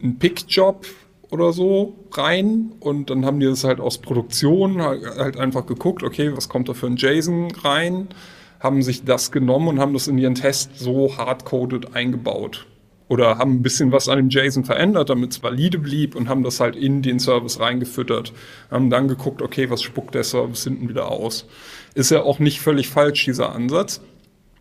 [0.00, 0.86] einen Pick-Job
[1.30, 6.30] oder so rein und dann haben die das halt aus Produktion halt einfach geguckt, okay,
[6.32, 8.06] was kommt da für ein JSON rein
[8.62, 12.66] haben sich das genommen und haben das in ihren Test so hardcoded eingebaut.
[13.08, 16.44] Oder haben ein bisschen was an dem JSON verändert, damit es valide blieb und haben
[16.44, 18.32] das halt in den Service reingefüttert.
[18.70, 21.46] Haben dann geguckt, okay, was spuckt der Service hinten wieder aus.
[21.94, 24.00] Ist ja auch nicht völlig falsch, dieser Ansatz.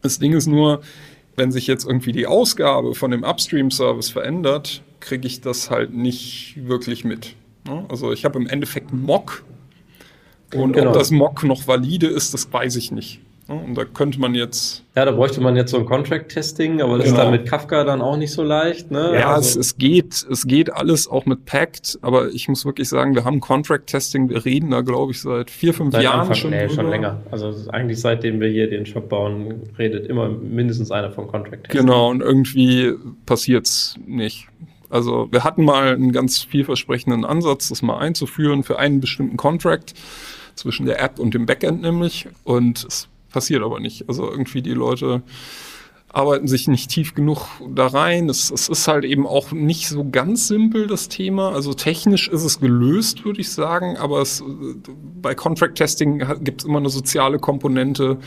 [0.01, 0.81] Das Ding ist nur,
[1.37, 6.55] wenn sich jetzt irgendwie die Ausgabe von dem Upstream-Service verändert, kriege ich das halt nicht
[6.57, 7.35] wirklich mit.
[7.87, 9.43] Also ich habe im Endeffekt einen Mock
[10.53, 10.89] und genau.
[10.89, 13.21] ob das Mock noch valide ist, das weiß ich nicht.
[13.47, 14.83] Und da könnte man jetzt.
[14.95, 17.17] Ja, da bräuchte man jetzt so ein Contract-Testing, aber das genau.
[17.17, 18.91] ist dann mit Kafka dann auch nicht so leicht.
[18.91, 19.13] Ne?
[19.19, 19.59] Ja, also.
[19.59, 23.25] es, es geht, es geht alles auch mit Pact, aber ich muss wirklich sagen, wir
[23.25, 26.51] haben Contract-Testing, wir reden da, glaube ich, seit vier, fünf seit Jahren Anfang, schon.
[26.51, 27.21] Nee, schon länger.
[27.31, 31.81] Also eigentlich seitdem wir hier den Shop bauen, redet immer mindestens einer von Contract-Testing.
[31.81, 32.93] Genau, und irgendwie
[33.25, 34.47] passiert's nicht.
[34.89, 39.93] Also wir hatten mal einen ganz vielversprechenden Ansatz, das mal einzuführen für einen bestimmten Contract
[40.55, 42.27] zwischen der App und dem Backend nämlich.
[42.43, 44.07] Und es passiert aber nicht.
[44.07, 45.23] Also irgendwie die Leute
[46.13, 48.29] arbeiten sich nicht tief genug da rein.
[48.29, 51.53] Es, es, ist halt eben auch nicht so ganz simpel, das Thema.
[51.53, 54.43] Also technisch ist es gelöst, würde ich sagen, aber es,
[55.21, 58.17] bei Contract Testing gibt es immer eine soziale Komponente,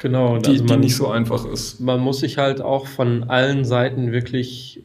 [0.00, 1.80] genau, die, also man, die nicht so einfach ist.
[1.80, 4.84] Man muss sich halt auch von allen Seiten wirklich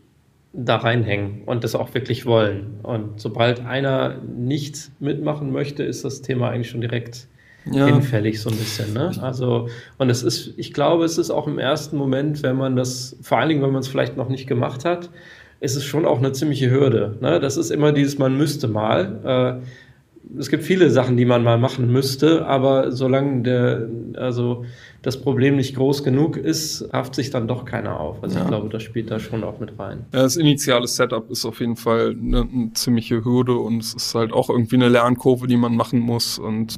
[0.53, 2.79] da reinhängen und das auch wirklich wollen.
[2.83, 7.27] Und sobald einer nicht mitmachen möchte, ist das Thema eigentlich schon direkt
[7.71, 7.85] ja.
[7.87, 8.93] hinfällig so ein bisschen.
[8.93, 9.11] Ne?
[9.21, 13.15] Also, und es ist, ich glaube, es ist auch im ersten Moment, wenn man das,
[13.21, 15.09] vor allen Dingen, wenn man es vielleicht noch nicht gemacht hat,
[15.59, 17.17] ist es schon auch eine ziemliche Hürde.
[17.21, 17.39] Ne?
[17.39, 19.61] Das ist immer dieses, man müsste mal.
[19.63, 19.65] Äh,
[20.39, 24.65] es gibt viele Sachen, die man mal machen müsste, aber solange der, also
[25.01, 28.23] das Problem nicht groß genug ist, haft sich dann doch keiner auf.
[28.23, 28.43] Also ja.
[28.43, 30.05] ich glaube, das spielt da schon auch mit rein.
[30.13, 34.15] Ja, das initiale Setup ist auf jeden Fall eine, eine ziemliche Hürde und es ist
[34.15, 36.75] halt auch irgendwie eine Lernkurve, die man machen muss und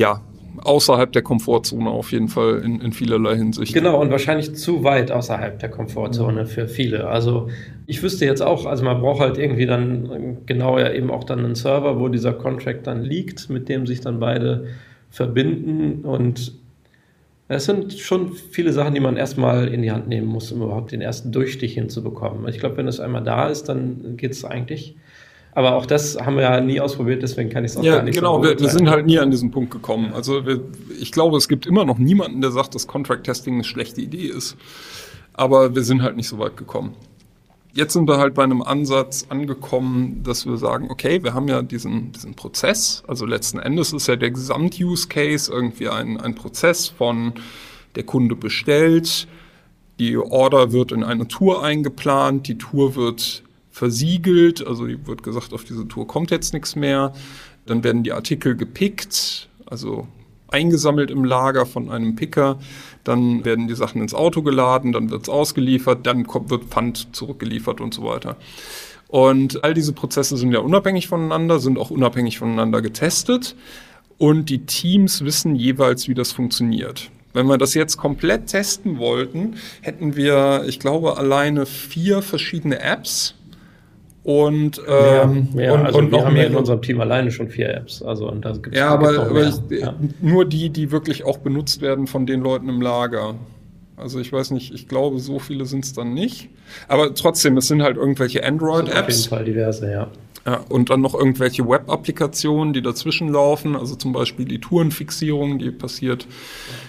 [0.00, 0.22] ja,
[0.64, 3.74] außerhalb der Komfortzone auf jeden Fall in, in vielerlei Hinsicht.
[3.74, 6.46] Genau, und wahrscheinlich zu weit außerhalb der Komfortzone ja.
[6.46, 7.06] für viele.
[7.06, 7.48] Also
[7.86, 11.44] ich wüsste jetzt auch, also man braucht halt irgendwie dann genau ja eben auch dann
[11.44, 14.68] einen Server, wo dieser Contract dann liegt, mit dem sich dann beide
[15.10, 16.54] verbinden und
[17.48, 20.92] es sind schon viele Sachen, die man erstmal in die Hand nehmen muss, um überhaupt
[20.92, 22.48] den ersten Durchstich hinzubekommen.
[22.48, 24.96] Ich glaube, wenn es einmal da ist, dann geht es eigentlich.
[25.52, 28.02] Aber auch das haben wir ja nie ausprobiert, deswegen kann ich es auch ja, gar
[28.04, 30.12] nicht genau, so wir, wir sind halt nie an diesen Punkt gekommen.
[30.14, 30.60] Also wir,
[30.98, 34.26] ich glaube, es gibt immer noch niemanden, der sagt, dass Contract Testing eine schlechte Idee
[34.26, 34.56] ist.
[35.34, 36.94] Aber wir sind halt nicht so weit gekommen.
[37.72, 41.62] Jetzt sind wir halt bei einem Ansatz angekommen, dass wir sagen, okay, wir haben ja
[41.62, 47.32] diesen, diesen Prozess, also letzten Endes ist ja der Gesamt-Use-Case irgendwie ein, ein Prozess von
[47.94, 49.28] der Kunde bestellt,
[50.00, 53.44] die Order wird in eine Tour eingeplant, die Tour wird
[53.80, 57.14] versiegelt, also wird gesagt, auf diese Tour kommt jetzt nichts mehr.
[57.64, 60.06] Dann werden die Artikel gepickt, also
[60.48, 62.58] eingesammelt im Lager von einem Picker.
[63.04, 67.16] Dann werden die Sachen ins Auto geladen, dann wird es ausgeliefert, dann kommt, wird Pfand
[67.16, 68.36] zurückgeliefert und so weiter.
[69.08, 73.56] Und all diese Prozesse sind ja unabhängig voneinander, sind auch unabhängig voneinander getestet.
[74.18, 77.10] Und die Teams wissen jeweils, wie das funktioniert.
[77.32, 83.36] Wenn wir das jetzt komplett testen wollten, hätten wir, ich glaube, alleine vier verschiedene Apps,
[84.22, 87.48] und, ähm, ja, ja, und, also und wir haben ja in unserem Team alleine schon
[87.48, 88.02] vier Apps.
[88.02, 89.94] Also, und da gibt's, ja, aber, aber ich, ja.
[90.20, 93.34] nur die, die wirklich auch benutzt werden von den Leuten im Lager.
[93.96, 96.48] Also ich weiß nicht, ich glaube, so viele sind es dann nicht.
[96.88, 98.98] Aber trotzdem, es sind halt irgendwelche Android-Apps.
[98.98, 100.08] Auf jeden Fall diverse, ja.
[100.46, 103.76] Ja, und dann noch irgendwelche Web-Applikationen, die dazwischen laufen.
[103.76, 106.26] Also zum Beispiel die Tourenfixierung, die passiert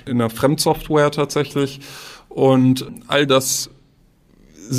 [0.05, 1.81] in der Fremdsoftware tatsächlich.
[2.29, 3.69] Und all das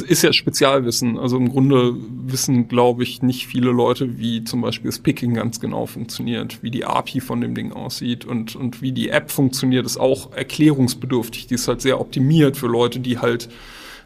[0.00, 1.18] ist ja Spezialwissen.
[1.18, 1.94] Also im Grunde
[2.26, 6.70] wissen, glaube ich, nicht viele Leute, wie zum Beispiel das Picking ganz genau funktioniert, wie
[6.70, 11.46] die API von dem Ding aussieht und, und wie die App funktioniert, ist auch erklärungsbedürftig.
[11.48, 13.48] Die ist halt sehr optimiert für Leute, die halt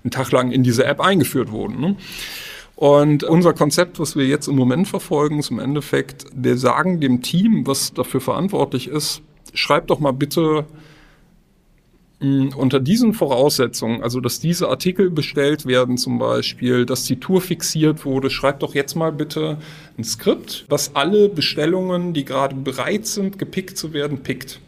[0.02, 1.80] einen Tag lang in diese App eingeführt wurden.
[1.80, 1.96] Ne?
[2.74, 7.22] Und unser Konzept, was wir jetzt im Moment verfolgen, ist im Endeffekt, wir sagen dem
[7.22, 9.22] Team, was dafür verantwortlich ist,
[9.54, 10.66] schreibt doch mal bitte
[12.18, 18.06] unter diesen Voraussetzungen, also dass diese Artikel bestellt werden zum Beispiel, dass die Tour fixiert
[18.06, 19.58] wurde, schreibt doch jetzt mal bitte
[19.98, 24.60] ein Skript, was alle Bestellungen, die gerade bereit sind, gepickt zu werden, pickt.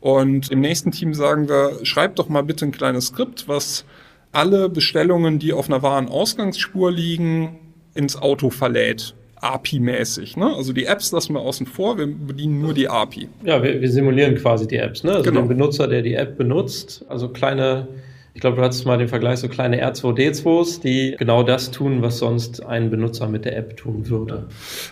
[0.00, 3.86] Und im nächsten Team sagen wir, schreibt doch mal bitte ein kleines Skript, was
[4.30, 7.58] alle Bestellungen, die auf einer wahren Ausgangsspur liegen,
[7.94, 9.14] ins Auto verlädt.
[9.42, 10.36] API-mäßig.
[10.36, 10.54] Ne?
[10.54, 13.28] Also die Apps lassen wir außen vor, wir bedienen nur die API.
[13.44, 15.04] Ja, wir, wir simulieren quasi die Apps.
[15.04, 15.12] Ne?
[15.12, 15.42] Also genau.
[15.42, 17.88] den Benutzer, der die App benutzt, also kleine,
[18.34, 22.18] ich glaube, du hattest mal den Vergleich, so kleine R2D2s, die genau das tun, was
[22.18, 24.48] sonst ein Benutzer mit der App tun würde.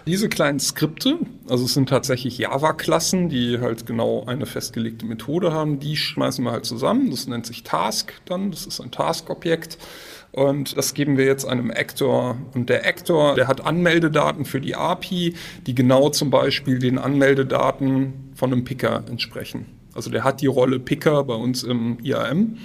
[0.06, 5.80] Diese kleinen Skripte, also es sind tatsächlich Java-Klassen, die halt genau eine festgelegte Methode haben,
[5.80, 7.10] die schmeißen wir halt zusammen.
[7.10, 9.78] Das nennt sich Task dann, das ist ein Task-Objekt.
[10.32, 12.36] Und das geben wir jetzt einem Actor.
[12.54, 15.34] Und der Actor, der hat Anmeldedaten für die API,
[15.66, 19.66] die genau zum Beispiel den Anmeldedaten von einem Picker entsprechen.
[19.94, 22.58] Also der hat die Rolle Picker bei uns im IAM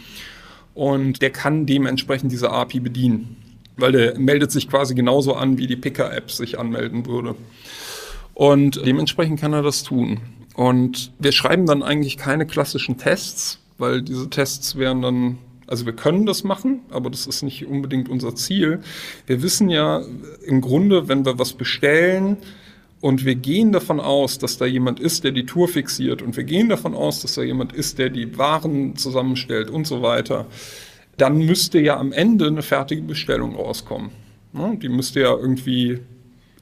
[0.75, 3.37] und der kann dementsprechend diese API bedienen,
[3.77, 7.35] weil der meldet sich quasi genauso an, wie die Picker-App sich anmelden würde.
[8.35, 10.19] Und dementsprechend kann er das tun.
[10.53, 15.93] Und wir schreiben dann eigentlich keine klassischen Tests, weil diese Tests wären dann, also wir
[15.93, 18.81] können das machen, aber das ist nicht unbedingt unser Ziel.
[19.25, 20.01] Wir wissen ja
[20.45, 22.37] im Grunde, wenn wir was bestellen,
[23.05, 26.43] und wir gehen davon aus, dass da jemand ist, der die Tour fixiert und wir
[26.43, 30.47] gehen davon aus, dass da jemand ist, der die Waren zusammenstellt und so weiter,
[31.15, 34.09] dann müsste ja am Ende eine fertige Bestellung rauskommen.
[34.53, 34.79] Ne?
[34.81, 35.99] Die müsste ja irgendwie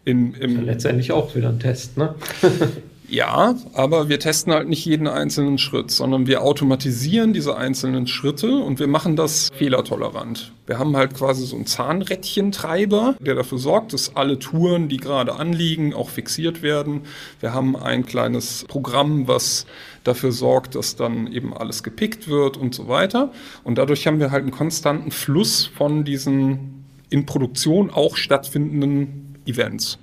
[0.03, 0.65] in, im.
[0.65, 2.13] Letztendlich auch wieder ein Test, ne?
[3.13, 8.57] Ja, aber wir testen halt nicht jeden einzelnen Schritt, sondern wir automatisieren diese einzelnen Schritte
[8.57, 10.51] und wir machen das fehlertolerant.
[10.65, 15.35] Wir haben halt quasi so einen Zahnrädchentreiber, der dafür sorgt, dass alle Touren, die gerade
[15.35, 17.01] anliegen, auch fixiert werden.
[17.39, 19.67] Wir haben ein kleines Programm, was
[20.03, 23.31] dafür sorgt, dass dann eben alles gepickt wird und so weiter.
[23.63, 29.99] Und dadurch haben wir halt einen konstanten Fluss von diesen in Produktion auch stattfindenden Events.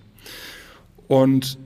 [1.08, 1.58] Und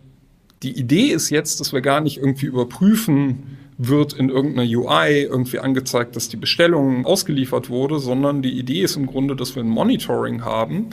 [0.64, 5.58] die Idee ist jetzt, dass wir gar nicht irgendwie überprüfen, wird in irgendeiner UI irgendwie
[5.58, 9.68] angezeigt, dass die Bestellung ausgeliefert wurde, sondern die Idee ist im Grunde, dass wir ein
[9.68, 10.86] Monitoring haben,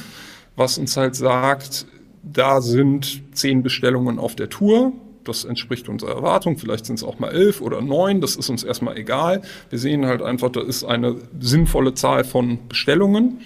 [0.57, 1.85] was uns halt sagt,
[2.21, 4.91] da sind zehn Bestellungen auf der Tour.
[5.23, 6.57] Das entspricht unserer Erwartung.
[6.57, 8.19] Vielleicht sind es auch mal elf oder neun.
[8.21, 9.41] Das ist uns erstmal egal.
[9.69, 13.39] Wir sehen halt einfach, da ist eine sinnvolle Zahl von Bestellungen.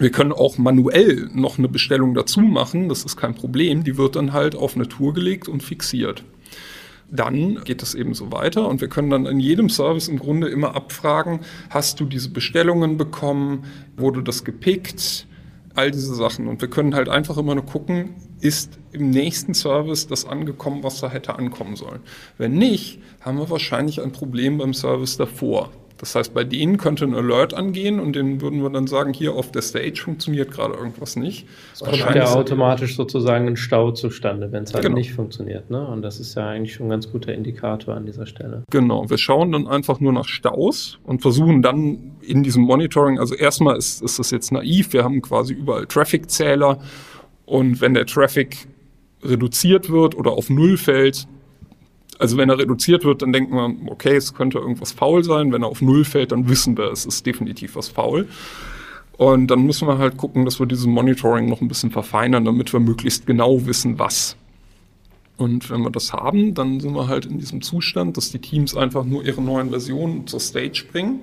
[0.00, 3.84] Wir können auch manuell noch eine Bestellung dazu machen, das ist kein Problem.
[3.84, 6.24] Die wird dann halt auf eine Tour gelegt und fixiert.
[7.10, 10.48] Dann geht es eben so weiter und wir können dann in jedem Service im Grunde
[10.48, 13.64] immer abfragen, hast du diese Bestellungen bekommen,
[13.98, 15.26] wurde das gepickt,
[15.74, 16.48] all diese Sachen.
[16.48, 21.00] Und wir können halt einfach immer nur gucken, ist im nächsten Service das angekommen, was
[21.00, 22.00] da hätte ankommen sollen.
[22.38, 25.70] Wenn nicht, haben wir wahrscheinlich ein Problem beim Service davor.
[26.00, 29.34] Das heißt, bei denen könnte ein Alert angehen und denen würden wir dann sagen, hier
[29.34, 31.46] auf der Stage funktioniert gerade irgendwas nicht.
[31.74, 34.96] Es kommt ja automatisch sozusagen ein Stau zustande, wenn es halt genau.
[34.96, 35.68] nicht funktioniert.
[35.70, 35.86] Ne?
[35.86, 38.64] Und das ist ja eigentlich schon ein ganz guter Indikator an dieser Stelle.
[38.70, 43.34] Genau, wir schauen dann einfach nur nach Staus und versuchen dann in diesem Monitoring, also
[43.34, 46.78] erstmal ist, ist das jetzt naiv, wir haben quasi überall Traffic-Zähler
[47.44, 48.68] und wenn der Traffic
[49.22, 51.26] reduziert wird oder auf Null fällt,
[52.20, 55.52] also wenn er reduziert wird, dann denken wir, okay, es könnte irgendwas faul sein.
[55.52, 58.28] Wenn er auf Null fällt, dann wissen wir, es ist definitiv was faul.
[59.16, 62.72] Und dann müssen wir halt gucken, dass wir dieses Monitoring noch ein bisschen verfeinern, damit
[62.74, 64.36] wir möglichst genau wissen, was.
[65.38, 68.76] Und wenn wir das haben, dann sind wir halt in diesem Zustand, dass die Teams
[68.76, 71.20] einfach nur ihre neuen Versionen zur Stage bringen.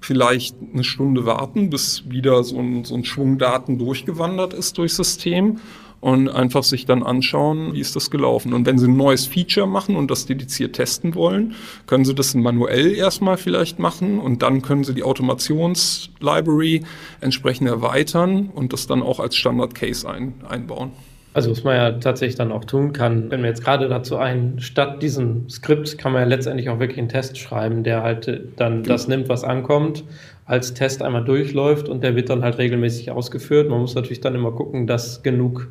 [0.00, 4.96] Vielleicht eine Stunde warten, bis wieder so ein, so ein Schwung Daten durchgewandert ist durchs
[4.96, 5.58] System
[6.00, 8.52] und einfach sich dann anschauen, wie ist das gelaufen.
[8.52, 11.54] Und wenn Sie ein neues Feature machen und das dediziert testen wollen,
[11.86, 16.84] können Sie das manuell erstmal vielleicht machen und dann können Sie die Automationslibrary
[17.20, 20.92] entsprechend erweitern und das dann auch als Standard Case ein, einbauen.
[21.34, 24.60] Also was man ja tatsächlich dann auch tun kann, wenn wir jetzt gerade dazu ein,
[24.60, 28.82] statt diesem Skript kann man ja letztendlich auch wirklich einen Test schreiben, der halt dann
[28.82, 28.88] genau.
[28.94, 30.04] das nimmt, was ankommt,
[30.46, 33.68] als Test einmal durchläuft und der wird dann halt regelmäßig ausgeführt.
[33.68, 35.68] Man muss natürlich dann immer gucken, dass genug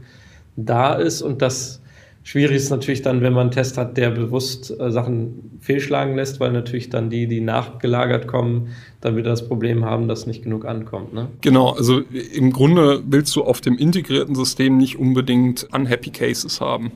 [0.55, 1.81] da ist und das
[2.27, 6.41] schwierig ist natürlich dann, wenn man einen Test hat, der bewusst äh, Sachen fehlschlagen lässt,
[6.41, 10.65] weil natürlich dann die, die nachgelagert kommen, dann wieder das Problem haben, dass nicht genug
[10.65, 11.13] ankommt.
[11.13, 11.29] Ne?
[11.39, 12.01] Genau, also
[12.33, 16.91] im Grunde willst du auf dem integrierten System nicht unbedingt unhappy Cases haben.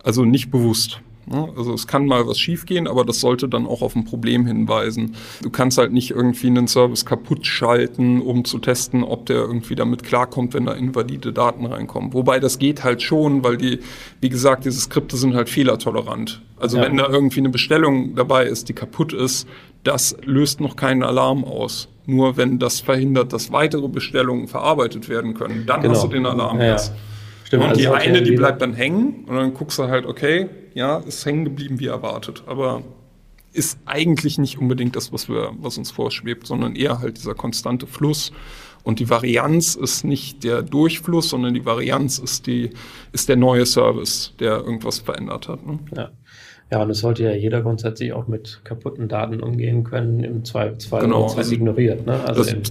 [0.00, 1.00] Also nicht bewusst.
[1.26, 1.48] Ne?
[1.56, 5.14] Also es kann mal was schiefgehen, aber das sollte dann auch auf ein Problem hinweisen.
[5.42, 9.74] Du kannst halt nicht irgendwie einen Service kaputt schalten, um zu testen, ob der irgendwie
[9.74, 12.12] damit klarkommt, wenn da invalide Daten reinkommen.
[12.14, 13.80] Wobei das geht halt schon, weil die,
[14.20, 16.42] wie gesagt, diese Skripte sind halt fehlertolerant.
[16.58, 16.84] Also ja.
[16.84, 19.46] wenn da irgendwie eine Bestellung dabei ist, die kaputt ist,
[19.84, 21.88] das löst noch keinen Alarm aus.
[22.06, 25.94] Nur wenn das verhindert, dass weitere Bestellungen verarbeitet werden können, dann genau.
[25.94, 26.92] hast du den Alarm ja, erst.
[27.44, 30.48] Stimmt, und die also eine, die bleibt dann hängen und dann guckst du halt, okay,
[30.74, 32.44] ja, ist hängen geblieben wie erwartet.
[32.46, 32.82] Aber
[33.52, 37.86] ist eigentlich nicht unbedingt das, was, wir, was uns vorschwebt, sondern eher halt dieser konstante
[37.86, 38.32] Fluss.
[38.82, 42.70] Und die Varianz ist nicht der Durchfluss, sondern die Varianz ist, die,
[43.12, 45.66] ist der neue Service, der irgendwas verändert hat.
[45.66, 45.78] Ne?
[45.94, 46.10] Ja.
[46.70, 51.00] Ja, und es sollte ja jeder grundsätzlich auch mit kaputten Daten umgehen können, im Zweifelsfall
[51.02, 52.06] genau, also ignoriert.
[52.06, 52.20] Ne?
[52.24, 52.62] Also das, im,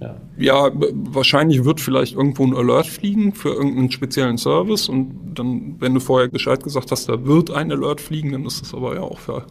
[0.00, 0.16] ja.
[0.38, 5.92] ja, wahrscheinlich wird vielleicht irgendwo ein Alert fliegen für irgendeinen speziellen Service und dann, wenn
[5.92, 9.00] du vorher Bescheid gesagt hast, da wird ein Alert fliegen, dann ist das aber ja
[9.00, 9.44] auch für,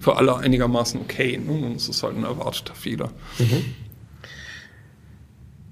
[0.00, 1.38] für alle einigermaßen okay.
[1.38, 1.66] Ne?
[1.66, 3.10] Und es ist halt ein erwarteter Fehler.
[3.38, 3.64] Mhm.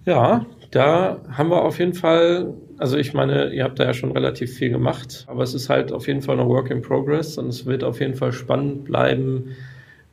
[0.06, 4.12] Ja, Da haben wir auf jeden Fall, also ich meine, ihr habt da ja schon
[4.12, 7.48] relativ viel gemacht, aber es ist halt auf jeden Fall noch Work in Progress und
[7.48, 9.50] es wird auf jeden Fall spannend bleiben,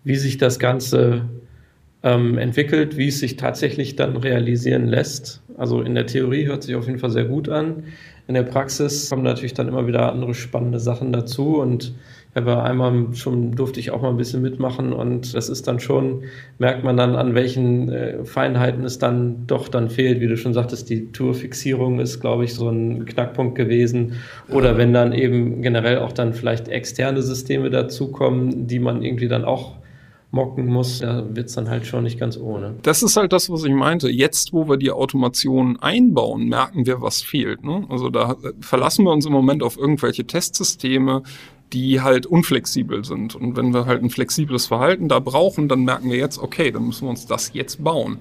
[0.04, 1.30] wie sich das Ganze
[2.04, 5.42] ähm, entwickelt, wie es sich tatsächlich dann realisieren lässt.
[5.58, 7.86] Also in der Theorie hört sich auf jeden Fall sehr gut an.
[8.28, 11.96] In der Praxis kommen natürlich dann immer wieder andere spannende Sachen dazu und
[12.38, 16.24] aber einmal schon durfte ich auch mal ein bisschen mitmachen und das ist dann schon,
[16.60, 20.22] merkt man dann, an welchen äh, Feinheiten es dann doch dann fehlt.
[20.22, 24.14] Wie du schon sagtest, die Tourfixierung ist, glaube ich, so ein Knackpunkt gewesen.
[24.50, 29.44] Oder wenn dann eben generell auch dann vielleicht externe Systeme dazukommen, die man irgendwie dann
[29.44, 29.78] auch
[30.32, 32.76] mocken muss, da wird es dann halt schon nicht ganz ohne.
[32.84, 34.10] Das ist halt das, was ich meinte.
[34.10, 37.64] Jetzt, wo wir die Automation einbauen, merken wir, was fehlt.
[37.64, 37.86] Ne?
[37.90, 41.24] Also da verlassen wir uns im Moment auf irgendwelche Testsysteme,
[41.74, 43.36] die halt unflexibel sind.
[43.36, 46.86] Und wenn wir halt ein flexibles Verhalten da brauchen, dann merken wir jetzt, okay, dann
[46.86, 48.20] müssen wir uns das jetzt bauen.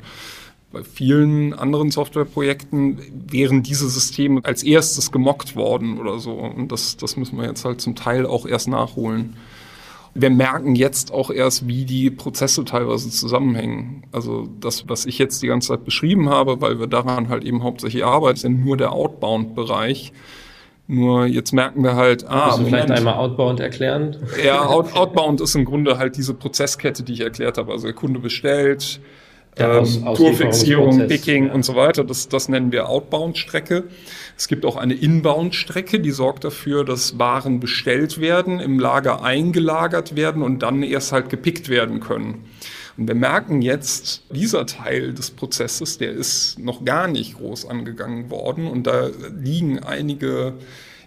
[0.72, 2.98] Bei vielen anderen Softwareprojekten
[3.30, 6.32] wären diese Systeme als erstes gemockt worden oder so.
[6.32, 9.36] Und das, das müssen wir jetzt halt zum Teil auch erst nachholen.
[10.12, 14.02] Wir merken jetzt auch erst, wie die Prozesse teilweise zusammenhängen.
[14.12, 17.62] Also das, was ich jetzt die ganze Zeit beschrieben habe, weil wir daran halt eben
[17.62, 20.12] hauptsächlich arbeiten, sind nur der Outbound-Bereich.
[20.88, 24.16] Nur jetzt merken wir halt, ah, du vielleicht einmal Outbound erklären?
[24.44, 27.72] Ja, Out, Outbound ist im Grunde halt diese Prozesskette, die ich erklärt habe.
[27.72, 29.00] Also der Kunde bestellt,
[29.58, 31.52] ähm, Tourfixierung, Picking ja.
[31.52, 32.04] und so weiter.
[32.04, 33.84] Das, das nennen wir Outbound-Strecke.
[34.36, 40.14] Es gibt auch eine Inbound-Strecke, die sorgt dafür, dass Waren bestellt werden, im Lager eingelagert
[40.14, 42.44] werden und dann erst halt gepickt werden können.
[42.96, 48.30] Und wir merken jetzt, dieser Teil des Prozesses, der ist noch gar nicht groß angegangen
[48.30, 50.54] worden und da liegen einige,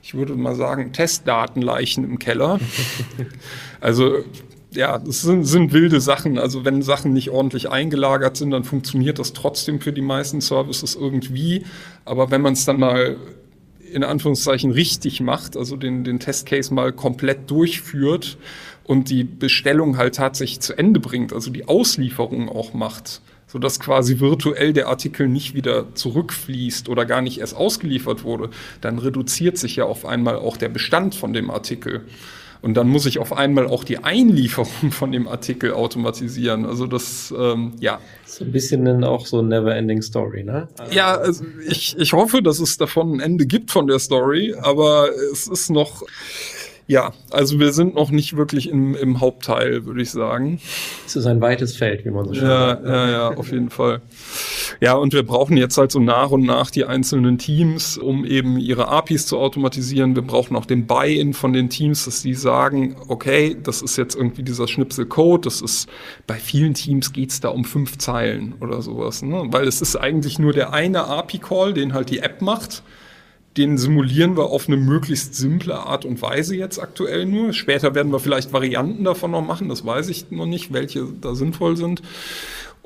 [0.04, 2.60] ich würde mal sagen, Testdatenleichen im Keller.
[3.82, 4.26] Also
[4.72, 6.38] ja, das sind, sind, wilde Sachen.
[6.38, 10.96] Also wenn Sachen nicht ordentlich eingelagert sind, dann funktioniert das trotzdem für die meisten Services
[10.96, 11.66] irgendwie.
[12.06, 13.16] Aber wenn man es dann mal
[13.94, 18.38] in Anführungszeichen richtig macht, also den, den Testcase mal komplett durchführt,
[18.90, 24.20] und die Bestellung halt tatsächlich zu Ende bringt, also die Auslieferung auch macht, sodass quasi
[24.20, 28.50] virtuell der Artikel nicht wieder zurückfließt oder gar nicht erst ausgeliefert wurde,
[28.82, 32.02] dann reduziert sich ja auf einmal auch der Bestand von dem Artikel.
[32.62, 36.66] Und dann muss ich auf einmal auch die Einlieferung von dem Artikel automatisieren.
[36.66, 38.00] Also das, ähm, ja.
[38.26, 40.68] So ein bisschen dann auch so Never-Ending Story, ne?
[40.78, 44.56] Also ja, also ich, ich hoffe, dass es davon ein Ende gibt von der Story,
[44.62, 46.04] aber es ist noch,
[46.90, 50.60] ja, also wir sind noch nicht wirklich im, im Hauptteil, würde ich sagen.
[51.06, 52.84] Es ist ein weites Feld, wie man so schön ja, sagt.
[52.84, 54.02] Ja, ja, auf jeden Fall.
[54.82, 58.58] Ja, und wir brauchen jetzt halt so nach und nach die einzelnen Teams, um eben
[58.58, 60.16] ihre APIs zu automatisieren.
[60.16, 64.16] Wir brauchen auch den Buy-in von den Teams, dass die sagen, okay, das ist jetzt
[64.16, 65.88] irgendwie dieser Schnipsel Code, das ist,
[66.26, 69.44] bei vielen Teams geht's da um fünf Zeilen oder sowas, ne?
[69.52, 72.82] weil es ist eigentlich nur der eine API-Call, den halt die App macht
[73.58, 77.54] den simulieren wir auf eine möglichst simple Art und Weise jetzt aktuell nur.
[77.54, 81.36] Später werden wir vielleicht Varianten davon noch machen, das weiß ich noch nicht, welche da
[81.36, 82.02] sinnvoll sind.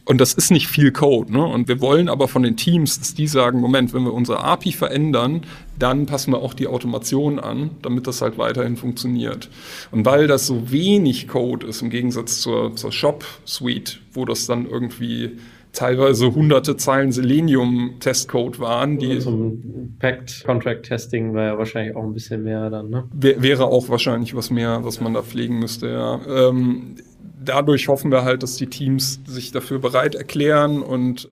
[0.05, 1.31] Und das ist nicht viel Code.
[1.31, 1.43] Ne?
[1.43, 4.73] Und wir wollen aber von den Teams, dass die sagen, Moment, wenn wir unsere API
[4.73, 5.43] verändern,
[5.79, 9.49] dann passen wir auch die Automation an, damit das halt weiterhin funktioniert.
[9.91, 14.69] Und weil das so wenig Code ist im Gegensatz zur, zur Shop-Suite, wo das dann
[14.69, 15.37] irgendwie
[15.73, 18.99] teilweise hunderte Zeilen Selenium-Testcode waren.
[18.99, 23.09] Die zum Pact Contract Testing wäre ja wahrscheinlich auch ein bisschen mehr dann, ne?
[23.11, 26.21] Wäre auch wahrscheinlich was mehr, was man da pflegen müsste, ja.
[26.27, 26.95] Ähm,
[27.43, 31.29] dadurch hoffen wir halt, dass die Teams sich dafür bereit erklären und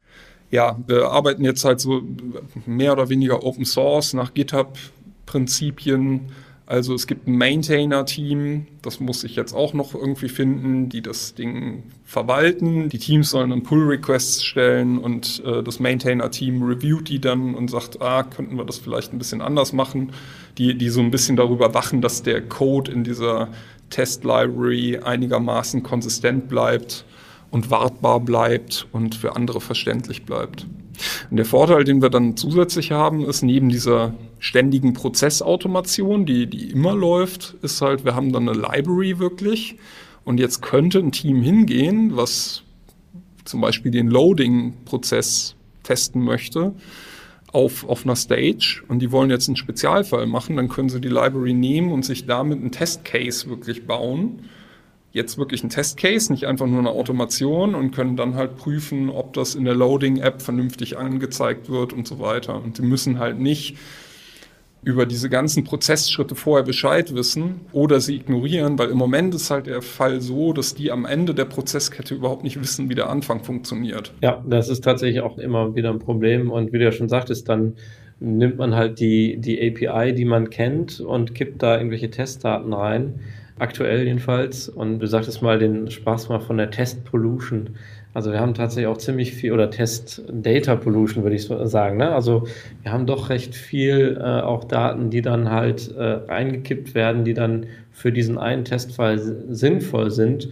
[0.49, 2.01] ja, wir arbeiten jetzt halt so
[2.65, 6.31] mehr oder weniger Open Source nach GitHub-Prinzipien
[6.71, 11.33] also es gibt ein Maintainer-Team, das muss ich jetzt auch noch irgendwie finden, die das
[11.33, 12.87] Ding verwalten.
[12.87, 18.01] Die Teams sollen dann Pull-Requests stellen und äh, das Maintainer-Team reviewt die dann und sagt,
[18.01, 20.13] ah, könnten wir das vielleicht ein bisschen anders machen.
[20.57, 23.49] Die, die so ein bisschen darüber wachen, dass der Code in dieser
[23.89, 27.03] Test-Library einigermaßen konsistent bleibt
[27.49, 30.65] und wartbar bleibt und für andere verständlich bleibt.
[31.29, 36.71] Und der Vorteil, den wir dann zusätzlich haben, ist neben dieser ständigen Prozessautomation, die, die
[36.71, 39.77] immer läuft, ist halt, wir haben dann eine Library wirklich.
[40.23, 42.63] Und jetzt könnte ein Team hingehen, was
[43.45, 46.73] zum Beispiel den Loading-Prozess testen möchte,
[47.51, 48.83] auf, auf einer Stage.
[48.87, 52.25] Und die wollen jetzt einen Spezialfall machen, dann können sie die Library nehmen und sich
[52.25, 54.41] damit einen Testcase wirklich bauen
[55.11, 59.33] jetzt wirklich ein Testcase, nicht einfach nur eine Automation und können dann halt prüfen, ob
[59.33, 62.61] das in der Loading-App vernünftig angezeigt wird und so weiter.
[62.61, 63.77] Und sie müssen halt nicht
[64.83, 69.67] über diese ganzen Prozessschritte vorher Bescheid wissen oder sie ignorieren, weil im Moment ist halt
[69.67, 73.43] der Fall so, dass die am Ende der Prozesskette überhaupt nicht wissen, wie der Anfang
[73.43, 74.11] funktioniert.
[74.21, 77.47] Ja, das ist tatsächlich auch immer wieder ein Problem und wie du ja schon sagtest,
[77.47, 77.75] dann
[78.19, 83.19] nimmt man halt die, die API, die man kennt und kippt da irgendwelche Testdaten rein,
[83.61, 87.71] aktuell jedenfalls und du sagtest mal den Spaß mal von der Test Pollution.
[88.13, 91.97] Also wir haben tatsächlich auch ziemlich viel, oder Test Data Pollution würde ich sagen.
[91.97, 92.11] Ne?
[92.11, 92.47] Also
[92.81, 97.33] wir haben doch recht viel äh, auch Daten, die dann halt äh, reingekippt werden, die
[97.33, 100.49] dann für diesen einen Testfall sinnvoll sind,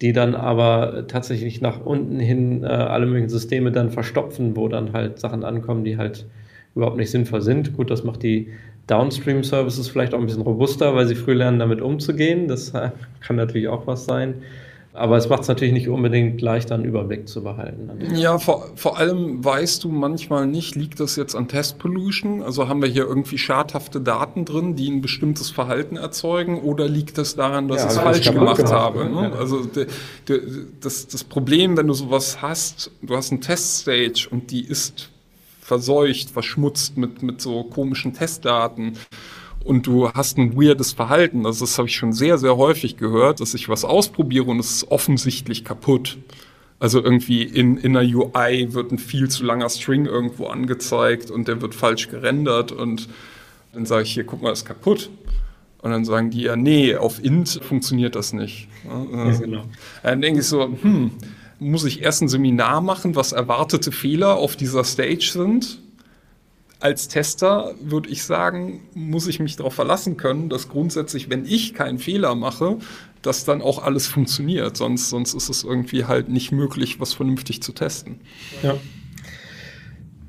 [0.00, 4.92] die dann aber tatsächlich nach unten hin äh, alle möglichen Systeme dann verstopfen, wo dann
[4.92, 6.26] halt Sachen ankommen, die halt
[6.74, 7.76] überhaupt nicht sinnvoll sind.
[7.76, 8.50] Gut, das macht die
[8.90, 12.48] Downstream Services vielleicht auch ein bisschen robuster, weil sie früh lernen, damit umzugehen.
[12.48, 14.42] Das äh, kann natürlich auch was sein.
[14.92, 17.88] Aber es macht es natürlich nicht unbedingt leichter, einen Überblick zu behalten.
[18.16, 22.42] Ja, vor, vor allem weißt du manchmal nicht, liegt das jetzt an Test Pollution?
[22.42, 26.60] Also haben wir hier irgendwie schadhafte Daten drin, die ein bestimmtes Verhalten erzeugen?
[26.60, 29.08] Oder liegt das daran, dass ja, ich es falsch gemacht, gemacht habe?
[29.08, 29.32] Ne?
[29.38, 29.86] Also de,
[30.28, 30.40] de,
[30.80, 35.08] das, das Problem, wenn du sowas hast, du hast eine Teststage und die ist
[35.70, 38.94] verseucht, verschmutzt mit, mit so komischen Testdaten
[39.64, 41.46] und du hast ein weirdes Verhalten.
[41.46, 44.72] Also das habe ich schon sehr, sehr häufig gehört, dass ich was ausprobiere und es
[44.72, 46.18] ist offensichtlich kaputt.
[46.80, 51.46] Also irgendwie in, in einer UI wird ein viel zu langer String irgendwo angezeigt und
[51.46, 53.08] der wird falsch gerendert und
[53.72, 55.08] dann sage ich hier, guck mal, ist kaputt.
[55.82, 58.66] Und dann sagen die ja, nee, auf int funktioniert das nicht.
[58.84, 59.62] Ja, genau.
[60.02, 61.12] Dann denke ich so, hm,
[61.60, 65.80] muss ich erst ein Seminar machen, was erwartete Fehler auf dieser Stage sind?
[66.80, 71.74] als Tester würde ich sagen, muss ich mich darauf verlassen können, dass grundsätzlich, wenn ich
[71.74, 72.78] keinen Fehler mache,
[73.22, 74.76] dass dann auch alles funktioniert.
[74.76, 78.20] Sonst, sonst ist es irgendwie halt nicht möglich, was vernünftig zu testen.
[78.62, 78.76] Ja.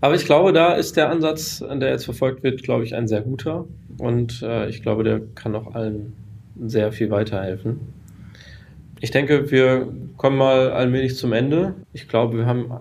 [0.02, 3.22] Aber ich glaube, da ist der Ansatz, der jetzt verfolgt wird, glaube ich, ein sehr
[3.22, 3.66] guter.
[3.98, 6.14] Und äh, ich glaube, der kann auch allen
[6.60, 7.80] sehr viel weiterhelfen.
[9.04, 11.74] Ich denke, wir kommen mal allmählich zum Ende.
[11.92, 12.72] Ich glaube, wir haben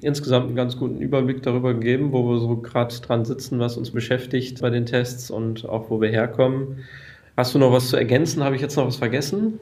[0.00, 3.90] insgesamt einen ganz guten Überblick darüber gegeben, wo wir so gerade dran sitzen, was uns
[3.90, 6.78] beschäftigt bei den Tests und auch wo wir herkommen.
[7.36, 8.42] Hast du noch was zu ergänzen?
[8.42, 9.60] Habe ich jetzt noch was vergessen?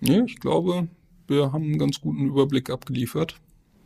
[0.00, 0.88] Nee, ich glaube,
[1.28, 3.36] wir haben einen ganz guten Überblick abgeliefert.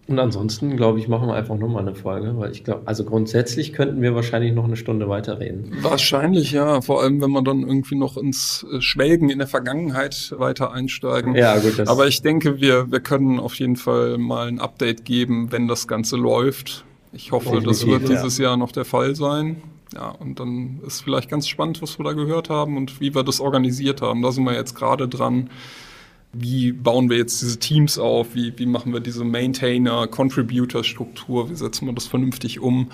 [0.09, 3.73] Und ansonsten, glaube ich, machen wir einfach nochmal eine Folge, weil ich glaube, also grundsätzlich
[3.73, 5.77] könnten wir wahrscheinlich noch eine Stunde weiterreden.
[5.81, 6.81] Wahrscheinlich, ja.
[6.81, 11.37] Vor allem, wenn wir dann irgendwie noch ins äh, Schwelgen in der Vergangenheit weiter einsteigen.
[11.37, 11.79] Ja, gut.
[11.79, 15.69] Das Aber ich denke, wir, wir können auf jeden Fall mal ein Update geben, wenn
[15.69, 16.85] das Ganze läuft.
[17.13, 18.47] Ich hoffe, das wird dieses ja.
[18.47, 19.63] Jahr noch der Fall sein.
[19.95, 23.23] Ja, und dann ist vielleicht ganz spannend, was wir da gehört haben und wie wir
[23.23, 24.23] das organisiert haben.
[24.23, 25.51] Da sind wir jetzt gerade dran
[26.33, 31.87] wie bauen wir jetzt diese Teams auf, wie, wie machen wir diese Maintainer-Contributor-Struktur, wie setzen
[31.87, 32.91] wir das vernünftig um.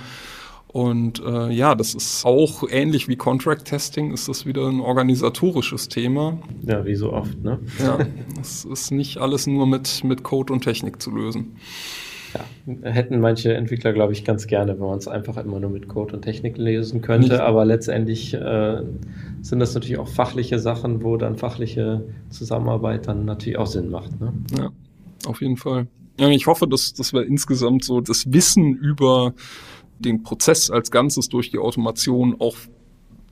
[0.67, 5.89] Und äh, ja, das ist auch ähnlich wie Contract Testing, ist das wieder ein organisatorisches
[5.89, 6.37] Thema.
[6.63, 7.59] Ja, wie so oft, ne?
[7.79, 7.99] Ja,
[8.41, 11.57] es ist nicht alles nur mit, mit Code und Technik zu lösen.
[12.35, 15.89] Ja, hätten manche Entwickler, glaube ich, ganz gerne, wenn man es einfach immer nur mit
[15.89, 17.29] Code und Technik lösen könnte.
[17.29, 17.41] Nicht.
[17.41, 18.83] Aber letztendlich äh,
[19.41, 24.21] sind das natürlich auch fachliche Sachen, wo dann fachliche Zusammenarbeit dann natürlich auch Sinn macht.
[24.21, 24.33] Ne?
[24.59, 24.71] Ja,
[25.27, 25.87] auf jeden Fall.
[26.19, 29.35] Ja, ich hoffe, dass, dass wir insgesamt so das Wissen über
[29.99, 32.57] den Prozess als Ganzes durch die Automation auch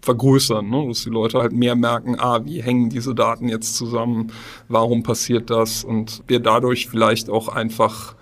[0.03, 0.87] vergrößern, ne?
[0.89, 4.33] dass die Leute halt mehr merken, ah, wie hängen diese Daten jetzt zusammen,
[4.69, 8.15] warum passiert das und wir dadurch vielleicht auch einfach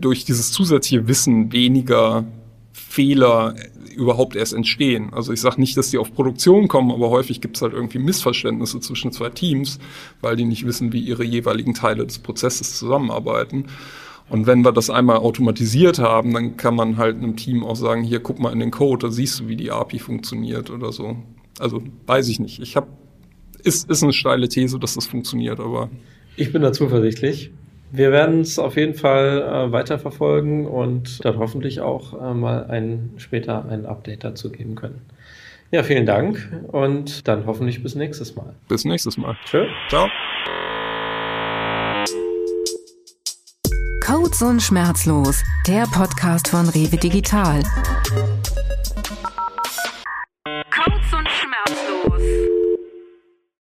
[0.00, 2.24] durch dieses zusätzliche Wissen weniger
[2.72, 3.54] Fehler
[3.94, 5.12] überhaupt erst entstehen.
[5.12, 7.98] Also ich sage nicht, dass die auf Produktion kommen, aber häufig gibt es halt irgendwie
[7.98, 9.78] Missverständnisse zwischen zwei Teams,
[10.20, 13.66] weil die nicht wissen, wie ihre jeweiligen Teile des Prozesses zusammenarbeiten.
[14.28, 18.04] Und wenn wir das einmal automatisiert haben, dann kann man halt einem Team auch sagen,
[18.04, 21.16] hier guck mal in den Code, da siehst du, wie die API funktioniert oder so.
[21.58, 22.60] Also weiß ich nicht.
[22.60, 22.86] Ich habe
[23.64, 25.90] ist, ist eine steile These, dass das funktioniert, aber.
[26.36, 27.50] Ich bin da zuversichtlich.
[27.92, 33.10] Wir werden es auf jeden Fall äh, weiterverfolgen und dann hoffentlich auch äh, mal ein,
[33.16, 35.00] später ein Update dazu geben können.
[35.72, 38.54] Ja, vielen Dank und dann hoffentlich bis nächstes Mal.
[38.68, 39.36] Bis nächstes Mal.
[39.44, 39.66] Tschö.
[39.88, 40.08] Ciao.
[44.04, 47.62] Codes und Schmerzlos, der Podcast von Rewe Digital.